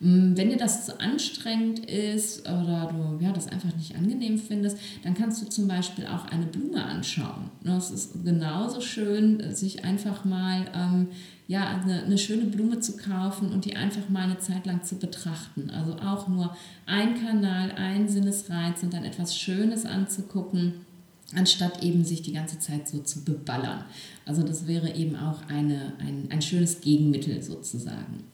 Mm, 0.00 0.36
wenn 0.36 0.50
dir 0.50 0.56
das 0.56 0.86
zu 0.86 1.00
anstrengend 1.00 1.80
ist 1.86 2.42
oder 2.42 2.92
du 2.92 3.24
ja, 3.24 3.32
das 3.32 3.48
einfach 3.48 3.74
nicht 3.76 3.94
angenehm 3.96 4.38
findest, 4.38 4.78
dann 5.02 5.14
kannst 5.14 5.42
du 5.42 5.48
zum 5.48 5.68
Beispiel 5.68 6.06
auch 6.06 6.26
eine 6.26 6.46
Blume 6.46 6.84
anschauen. 6.84 7.50
Es 7.64 7.90
ist 7.90 8.24
genauso 8.24 8.80
schön, 8.80 9.54
sich 9.54 9.84
einfach 9.84 10.24
mal 10.24 10.66
ähm, 10.74 11.08
ja, 11.48 11.66
eine, 11.68 12.02
eine 12.02 12.18
schöne 12.18 12.44
Blume 12.44 12.80
zu 12.80 12.96
kaufen 12.96 13.50
und 13.50 13.64
die 13.64 13.76
einfach 13.76 14.08
mal 14.08 14.24
eine 14.24 14.38
Zeit 14.38 14.66
lang 14.66 14.82
zu 14.82 14.96
betrachten. 14.96 15.70
Also 15.70 15.94
auch 15.94 16.28
nur 16.28 16.56
ein 16.86 17.14
Kanal, 17.14 17.72
ein 17.72 18.08
Sinnesreiz 18.08 18.82
und 18.82 18.92
dann 18.92 19.04
etwas 19.04 19.36
Schönes 19.36 19.86
anzugucken 19.86 20.86
anstatt 21.34 21.82
eben 21.82 22.04
sich 22.04 22.22
die 22.22 22.32
ganze 22.32 22.58
Zeit 22.58 22.88
so 22.88 23.00
zu 23.00 23.24
beballern. 23.24 23.84
Also 24.24 24.42
das 24.42 24.66
wäre 24.66 24.94
eben 24.94 25.16
auch 25.16 25.40
eine, 25.48 25.94
ein, 25.98 26.28
ein 26.30 26.42
schönes 26.42 26.80
Gegenmittel 26.80 27.42
sozusagen. 27.42 28.24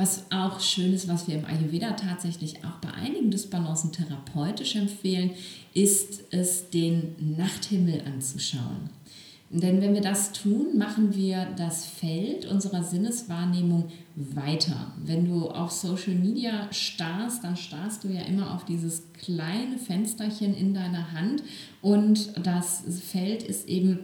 Was 0.00 0.24
auch 0.30 0.60
schön 0.60 0.94
ist, 0.94 1.08
was 1.08 1.28
wir 1.28 1.34
im 1.34 1.44
Ayurveda 1.44 1.90
tatsächlich 1.90 2.64
auch 2.64 2.78
bei 2.80 2.90
einigen 2.90 3.30
Dysbalancen 3.30 3.92
therapeutisch 3.92 4.74
empfehlen, 4.76 5.32
ist 5.74 6.22
es, 6.30 6.70
den 6.70 7.36
Nachthimmel 7.36 8.00
anzuschauen. 8.06 8.88
Denn 9.50 9.82
wenn 9.82 9.92
wir 9.92 10.00
das 10.00 10.32
tun, 10.32 10.78
machen 10.78 11.14
wir 11.14 11.48
das 11.54 11.84
Feld 11.84 12.46
unserer 12.46 12.82
Sinneswahrnehmung 12.82 13.90
weiter. 14.16 14.94
Wenn 15.04 15.26
du 15.26 15.50
auf 15.50 15.70
Social 15.70 16.14
Media 16.14 16.72
starrst, 16.72 17.44
dann 17.44 17.56
starrst 17.56 18.02
du 18.02 18.08
ja 18.08 18.22
immer 18.22 18.54
auf 18.54 18.64
dieses 18.64 19.02
kleine 19.12 19.76
Fensterchen 19.76 20.54
in 20.54 20.72
deiner 20.72 21.12
Hand 21.12 21.42
und 21.82 22.32
das 22.42 22.84
Feld 23.10 23.42
ist 23.42 23.68
eben 23.68 23.98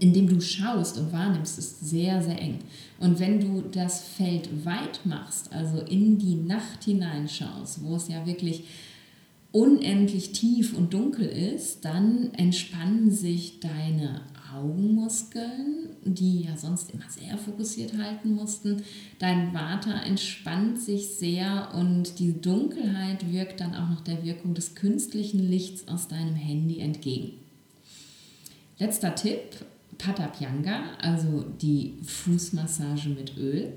in 0.00 0.12
dem 0.12 0.28
du 0.28 0.40
schaust 0.40 0.98
und 0.98 1.12
wahrnimmst, 1.12 1.58
ist 1.58 1.88
sehr, 1.88 2.22
sehr 2.22 2.40
eng. 2.40 2.58
Und 2.98 3.20
wenn 3.20 3.40
du 3.40 3.62
das 3.62 4.02
Feld 4.02 4.64
weit 4.64 5.00
machst, 5.04 5.52
also 5.52 5.80
in 5.80 6.18
die 6.18 6.36
Nacht 6.36 6.84
hineinschaust, 6.84 7.82
wo 7.84 7.96
es 7.96 8.08
ja 8.08 8.26
wirklich 8.26 8.64
unendlich 9.52 10.32
tief 10.32 10.76
und 10.76 10.92
dunkel 10.94 11.26
ist, 11.26 11.84
dann 11.84 12.32
entspannen 12.34 13.10
sich 13.10 13.60
deine 13.60 14.22
Augenmuskeln, 14.54 15.90
die 16.04 16.42
ja 16.42 16.56
sonst 16.56 16.92
immer 16.92 17.08
sehr 17.08 17.36
fokussiert 17.36 17.96
halten 17.98 18.34
mussten. 18.34 18.82
Dein 19.18 19.52
Vata 19.52 20.02
entspannt 20.02 20.80
sich 20.80 21.08
sehr 21.08 21.70
und 21.74 22.18
die 22.18 22.40
Dunkelheit 22.40 23.32
wirkt 23.32 23.60
dann 23.60 23.74
auch 23.74 23.88
noch 23.88 24.00
der 24.00 24.24
Wirkung 24.24 24.54
des 24.54 24.74
künstlichen 24.74 25.40
Lichts 25.40 25.88
aus 25.88 26.08
deinem 26.08 26.34
Handy 26.34 26.80
entgegen. 26.80 27.32
Letzter 28.78 29.14
Tipp, 29.14 29.64
Patapyanga, 29.98 30.96
also 31.00 31.44
die 31.60 31.98
Fußmassage 32.02 33.10
mit 33.10 33.36
Öl. 33.36 33.72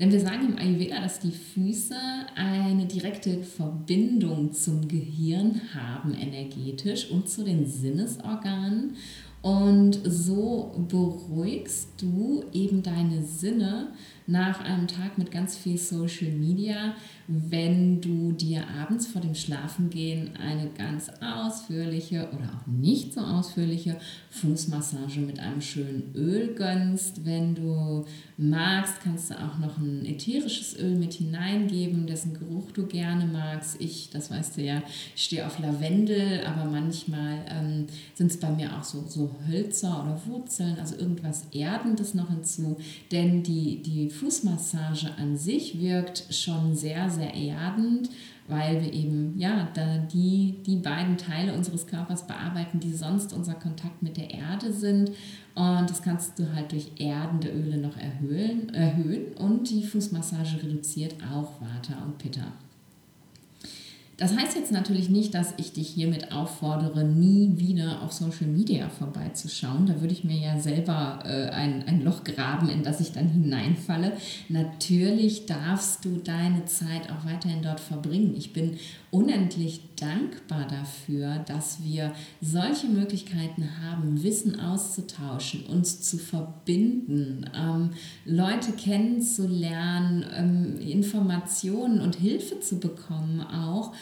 Denn 0.00 0.10
wir 0.10 0.20
sagen 0.20 0.48
im 0.48 0.58
Ayurveda, 0.58 1.00
dass 1.00 1.20
die 1.20 1.30
Füße 1.30 1.94
eine 2.34 2.86
direkte 2.86 3.42
Verbindung 3.42 4.52
zum 4.52 4.88
Gehirn 4.88 5.60
haben 5.74 6.14
energetisch 6.14 7.10
und 7.10 7.28
zu 7.28 7.44
den 7.44 7.66
Sinnesorganen 7.66 8.96
und 9.42 10.00
so 10.04 10.72
beruhigst 10.88 12.00
du 12.00 12.44
eben 12.52 12.82
deine 12.84 13.24
Sinne 13.24 13.88
nach 14.26 14.60
einem 14.60 14.86
Tag 14.86 15.18
mit 15.18 15.30
ganz 15.30 15.56
viel 15.56 15.78
Social 15.78 16.30
Media, 16.30 16.94
wenn 17.28 18.00
du 18.00 18.32
dir 18.32 18.64
abends 18.80 19.06
vor 19.06 19.20
dem 19.20 19.34
Schlafengehen 19.34 20.36
eine 20.36 20.70
ganz 20.70 21.10
ausführliche 21.20 22.28
oder 22.32 22.50
auch 22.56 22.66
nicht 22.66 23.14
so 23.14 23.20
ausführliche 23.20 23.96
Fußmassage 24.30 25.20
mit 25.20 25.38
einem 25.38 25.60
schönen 25.60 26.12
Öl 26.14 26.54
gönnst. 26.54 27.24
Wenn 27.24 27.54
du 27.54 28.04
magst, 28.36 29.00
kannst 29.02 29.30
du 29.30 29.34
auch 29.34 29.58
noch 29.58 29.78
ein 29.78 30.04
ätherisches 30.04 30.78
Öl 30.78 30.96
mit 30.96 31.14
hineingeben, 31.14 32.06
dessen 32.06 32.34
Geruch 32.34 32.72
du 32.72 32.86
gerne 32.86 33.26
magst. 33.26 33.80
Ich, 33.80 34.10
das 34.10 34.30
weißt 34.30 34.56
du 34.56 34.62
ja, 34.62 34.82
stehe 35.16 35.46
auf 35.46 35.58
Lavendel, 35.58 36.44
aber 36.44 36.68
manchmal 36.68 37.38
ähm, 37.48 37.86
sind 38.14 38.30
es 38.30 38.38
bei 38.38 38.50
mir 38.50 38.76
auch 38.76 38.84
so, 38.84 39.04
so 39.06 39.30
Hölzer 39.48 40.02
oder 40.02 40.20
Wurzeln, 40.26 40.78
also 40.78 40.96
irgendwas 40.96 41.44
Erdendes 41.52 42.14
noch 42.14 42.28
hinzu, 42.30 42.76
denn 43.10 43.42
die, 43.42 43.82
die 43.82 44.10
Fußmassage 44.12 45.10
an 45.18 45.36
sich 45.36 45.80
wirkt 45.80 46.26
schon 46.30 46.76
sehr, 46.76 47.10
sehr 47.10 47.34
erdend, 47.34 48.10
weil 48.48 48.80
wir 48.82 48.92
eben 48.92 49.38
ja 49.38 49.68
da 49.74 49.98
die, 49.98 50.62
die 50.66 50.76
beiden 50.76 51.16
Teile 51.16 51.54
unseres 51.54 51.86
Körpers 51.86 52.26
bearbeiten, 52.26 52.80
die 52.80 52.92
sonst 52.92 53.32
unser 53.32 53.54
Kontakt 53.54 54.02
mit 54.02 54.16
der 54.16 54.30
Erde 54.30 54.72
sind. 54.72 55.10
Und 55.54 55.90
das 55.90 56.02
kannst 56.02 56.38
du 56.38 56.54
halt 56.54 56.72
durch 56.72 56.92
erdende 56.98 57.50
Öle 57.50 57.78
noch 57.78 57.96
erhöhen, 57.96 58.72
erhöhen 58.74 59.34
und 59.34 59.68
die 59.70 59.82
Fußmassage 59.82 60.62
reduziert 60.62 61.16
auch 61.32 61.60
Vata 61.60 62.04
und 62.04 62.18
Pitta. 62.18 62.52
Das 64.22 64.36
heißt 64.36 64.54
jetzt 64.54 64.70
natürlich 64.70 65.08
nicht, 65.08 65.34
dass 65.34 65.52
ich 65.56 65.72
dich 65.72 65.88
hiermit 65.88 66.30
auffordere, 66.30 67.02
nie 67.02 67.54
wieder 67.56 68.02
auf 68.02 68.12
Social 68.12 68.46
Media 68.46 68.88
vorbeizuschauen. 68.88 69.86
Da 69.86 70.00
würde 70.00 70.12
ich 70.12 70.22
mir 70.22 70.36
ja 70.36 70.60
selber 70.60 71.24
äh, 71.24 71.50
ein, 71.50 71.82
ein 71.88 72.04
Loch 72.04 72.22
graben, 72.22 72.68
in 72.68 72.84
das 72.84 73.00
ich 73.00 73.10
dann 73.10 73.26
hineinfalle. 73.26 74.12
Natürlich 74.48 75.46
darfst 75.46 76.04
du 76.04 76.18
deine 76.18 76.66
Zeit 76.66 77.10
auch 77.10 77.26
weiterhin 77.26 77.62
dort 77.62 77.80
verbringen. 77.80 78.36
Ich 78.36 78.52
bin 78.52 78.78
unendlich 79.12 79.82
dankbar 79.96 80.66
dafür, 80.66 81.44
dass 81.46 81.84
wir 81.84 82.12
solche 82.40 82.86
Möglichkeiten 82.86 83.68
haben, 83.82 84.22
Wissen 84.22 84.58
auszutauschen, 84.58 85.66
uns 85.66 86.00
zu 86.00 86.16
verbinden, 86.16 87.44
ähm, 87.54 87.90
Leute 88.24 88.72
kennenzulernen, 88.72 90.24
ähm, 90.34 90.80
Informationen 90.80 92.00
und 92.00 92.16
Hilfe 92.16 92.60
zu 92.60 92.80
bekommen 92.80 93.42
auch. 93.42 93.92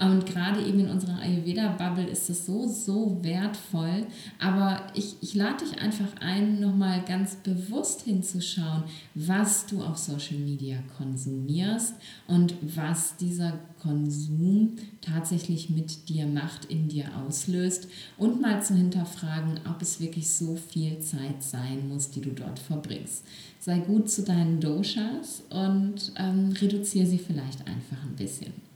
Und 0.00 0.24
gerade 0.24 0.62
eben 0.64 0.80
in 0.80 0.88
unserer 0.88 1.18
Ayurveda-Bubble 1.20 2.06
ist 2.06 2.30
das 2.30 2.46
so, 2.46 2.66
so 2.66 3.18
wertvoll. 3.22 4.06
Aber 4.38 4.80
ich, 4.94 5.16
ich 5.20 5.34
lade 5.34 5.62
dich 5.62 5.78
einfach 5.78 6.08
ein, 6.20 6.58
nochmal 6.58 7.04
ganz 7.04 7.36
bewusst 7.36 8.02
hinzuschauen, 8.02 8.84
was 9.14 9.66
du 9.66 9.82
auf 9.82 9.98
Social 9.98 10.38
Media 10.38 10.78
konsumierst 10.96 11.96
und 12.26 12.54
was 12.62 13.18
dieser 13.18 13.58
Konsum 13.82 14.76
tatsächlich 15.02 15.68
mit 15.68 16.08
dir 16.08 16.26
macht, 16.26 16.64
in 16.64 16.88
dir 16.88 17.04
auslöst 17.18 17.86
und 18.16 18.40
mal 18.40 18.62
zu 18.62 18.74
hinterfragen, 18.74 19.60
ob 19.68 19.82
es 19.82 20.00
wirklich 20.00 20.30
so 20.30 20.56
viel 20.56 20.98
Zeit 21.00 21.42
sein 21.42 21.88
muss, 21.90 22.10
die 22.10 22.22
du 22.22 22.30
dort 22.30 22.58
verbringst. 22.58 23.22
Sei 23.58 23.78
gut 23.80 24.10
zu 24.10 24.22
deinen 24.22 24.60
Doshas 24.60 25.42
und 25.50 26.12
ähm, 26.16 26.54
reduziere 26.58 27.06
sie 27.06 27.18
vielleicht 27.18 27.66
einfach 27.66 28.02
ein 28.02 28.16
bisschen. 28.16 28.69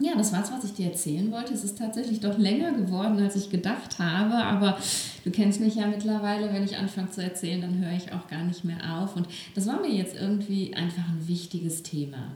Ja, 0.00 0.16
das 0.16 0.32
war's, 0.32 0.50
was 0.50 0.64
ich 0.64 0.74
dir 0.74 0.86
erzählen 0.86 1.30
wollte. 1.30 1.54
Es 1.54 1.62
ist 1.62 1.78
tatsächlich 1.78 2.20
doch 2.20 2.36
länger 2.36 2.72
geworden, 2.72 3.18
als 3.20 3.36
ich 3.36 3.50
gedacht 3.50 3.98
habe, 4.00 4.34
aber 4.34 4.76
du 5.24 5.30
kennst 5.30 5.60
mich 5.60 5.76
ja 5.76 5.86
mittlerweile, 5.86 6.52
wenn 6.52 6.64
ich 6.64 6.76
anfange 6.76 7.10
zu 7.10 7.22
erzählen, 7.22 7.60
dann 7.60 7.78
höre 7.78 7.92
ich 7.92 8.12
auch 8.12 8.26
gar 8.26 8.42
nicht 8.44 8.64
mehr 8.64 8.98
auf. 8.98 9.14
Und 9.14 9.28
das 9.54 9.66
war 9.66 9.80
mir 9.80 9.92
jetzt 9.92 10.16
irgendwie 10.16 10.74
einfach 10.74 11.08
ein 11.08 11.28
wichtiges 11.28 11.84
Thema. 11.84 12.32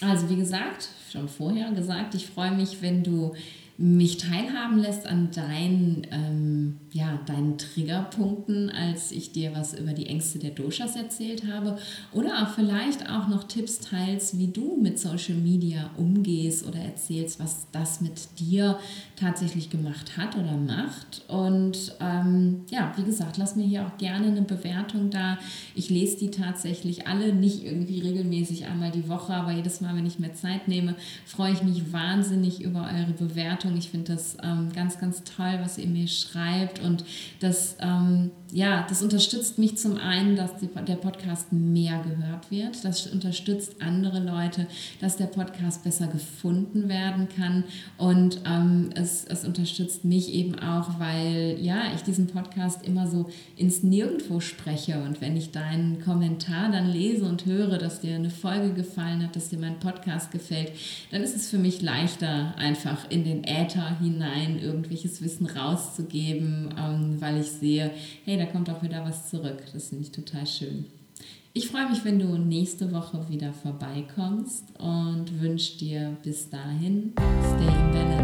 Also 0.00 0.30
wie 0.30 0.36
gesagt, 0.36 0.88
schon 1.10 1.28
vorher 1.28 1.70
gesagt, 1.72 2.14
ich 2.14 2.26
freue 2.26 2.52
mich, 2.52 2.80
wenn 2.80 3.02
du 3.02 3.34
mich 3.78 4.16
teilhaben 4.16 4.78
lässt 4.78 5.06
an 5.06 5.30
deinen, 5.32 6.06
ähm, 6.10 6.76
ja, 6.96 7.20
deinen 7.26 7.58
Triggerpunkten, 7.58 8.70
als 8.70 9.12
ich 9.12 9.30
dir 9.30 9.54
was 9.54 9.78
über 9.78 9.92
die 9.92 10.06
Ängste 10.06 10.38
der 10.38 10.50
Doshas 10.50 10.96
erzählt 10.96 11.42
habe. 11.46 11.78
Oder 12.12 12.42
auch 12.42 12.54
vielleicht 12.54 13.10
auch 13.10 13.28
noch 13.28 13.44
Tipps 13.44 13.80
teilst, 13.80 14.38
wie 14.38 14.46
du 14.46 14.78
mit 14.80 14.98
Social 14.98 15.36
Media 15.36 15.90
umgehst 15.98 16.66
oder 16.66 16.78
erzählst, 16.78 17.38
was 17.38 17.66
das 17.70 18.00
mit 18.00 18.38
dir 18.38 18.78
tatsächlich 19.16 19.68
gemacht 19.68 20.16
hat 20.16 20.36
oder 20.36 20.56
macht. 20.56 21.22
Und 21.28 21.94
ähm, 22.00 22.62
ja, 22.70 22.92
wie 22.96 23.04
gesagt, 23.04 23.36
lass 23.36 23.56
mir 23.56 23.66
hier 23.66 23.86
auch 23.86 23.98
gerne 23.98 24.28
eine 24.28 24.42
Bewertung 24.42 25.10
da. 25.10 25.38
Ich 25.74 25.90
lese 25.90 26.16
die 26.16 26.30
tatsächlich 26.30 27.06
alle, 27.06 27.34
nicht 27.34 27.62
irgendwie 27.62 28.00
regelmäßig 28.00 28.64
einmal 28.64 28.90
die 28.90 29.08
Woche, 29.08 29.34
aber 29.34 29.52
jedes 29.52 29.82
Mal, 29.82 29.94
wenn 29.96 30.06
ich 30.06 30.18
mir 30.18 30.32
Zeit 30.32 30.66
nehme, 30.66 30.94
freue 31.26 31.52
ich 31.52 31.62
mich 31.62 31.92
wahnsinnig 31.92 32.62
über 32.62 32.88
eure 32.90 33.12
Bewertung. 33.12 33.76
Ich 33.76 33.90
finde 33.90 34.14
das 34.14 34.38
ähm, 34.42 34.70
ganz, 34.74 34.98
ganz 34.98 35.24
toll, 35.24 35.58
was 35.60 35.76
ihr 35.76 35.88
mir 35.88 36.08
schreibt. 36.08 36.85
Und 36.86 37.04
das, 37.40 37.76
ähm, 37.80 38.30
ja, 38.52 38.86
das 38.88 39.02
unterstützt 39.02 39.58
mich 39.58 39.76
zum 39.76 39.96
einen, 39.96 40.36
dass 40.36 40.56
die, 40.56 40.68
der 40.68 40.96
Podcast 40.96 41.52
mehr 41.52 42.02
gehört 42.02 42.50
wird. 42.50 42.84
Das 42.84 43.06
unterstützt 43.06 43.76
andere 43.80 44.20
Leute, 44.20 44.66
dass 45.00 45.16
der 45.16 45.26
Podcast 45.26 45.84
besser 45.84 46.06
gefunden 46.06 46.88
werden 46.88 47.28
kann. 47.28 47.64
Und 47.98 48.40
ähm, 48.46 48.90
es, 48.94 49.24
es 49.24 49.44
unterstützt 49.44 50.04
mich 50.04 50.32
eben 50.32 50.58
auch, 50.58 50.98
weil 50.98 51.58
ja, 51.60 51.92
ich 51.94 52.02
diesen 52.02 52.28
Podcast 52.28 52.86
immer 52.86 53.06
so 53.06 53.28
ins 53.56 53.82
Nirgendwo 53.82 54.40
spreche. 54.40 55.02
Und 55.02 55.20
wenn 55.20 55.36
ich 55.36 55.50
deinen 55.50 56.00
Kommentar 56.02 56.70
dann 56.70 56.88
lese 56.90 57.24
und 57.24 57.46
höre, 57.46 57.78
dass 57.78 58.00
dir 58.00 58.14
eine 58.14 58.30
Folge 58.30 58.72
gefallen 58.72 59.22
hat, 59.22 59.36
dass 59.36 59.48
dir 59.48 59.58
mein 59.58 59.78
Podcast 59.80 60.30
gefällt, 60.30 60.72
dann 61.10 61.22
ist 61.22 61.36
es 61.36 61.50
für 61.50 61.58
mich 61.58 61.82
leichter, 61.82 62.54
einfach 62.56 63.10
in 63.10 63.24
den 63.24 63.44
Äther 63.44 63.98
hinein 64.00 64.58
irgendwelches 64.58 65.22
Wissen 65.22 65.46
rauszugeben, 65.46 66.74
weil 67.20 67.40
ich 67.40 67.50
sehe, 67.50 67.90
hey, 68.24 68.36
da 68.36 68.46
kommt 68.46 68.70
auch 68.70 68.82
wieder 68.82 69.04
was 69.04 69.30
zurück. 69.30 69.62
Das 69.72 69.88
finde 69.88 70.04
ich 70.04 70.12
total 70.12 70.46
schön. 70.46 70.86
Ich 71.52 71.68
freue 71.68 71.88
mich, 71.88 72.04
wenn 72.04 72.18
du 72.18 72.36
nächste 72.36 72.92
Woche 72.92 73.28
wieder 73.30 73.52
vorbeikommst 73.52 74.64
und 74.78 75.40
wünsche 75.40 75.78
dir 75.78 76.16
bis 76.22 76.50
dahin, 76.50 77.12
stay 77.16 77.66
in 77.66 77.92
bed. 77.92 78.15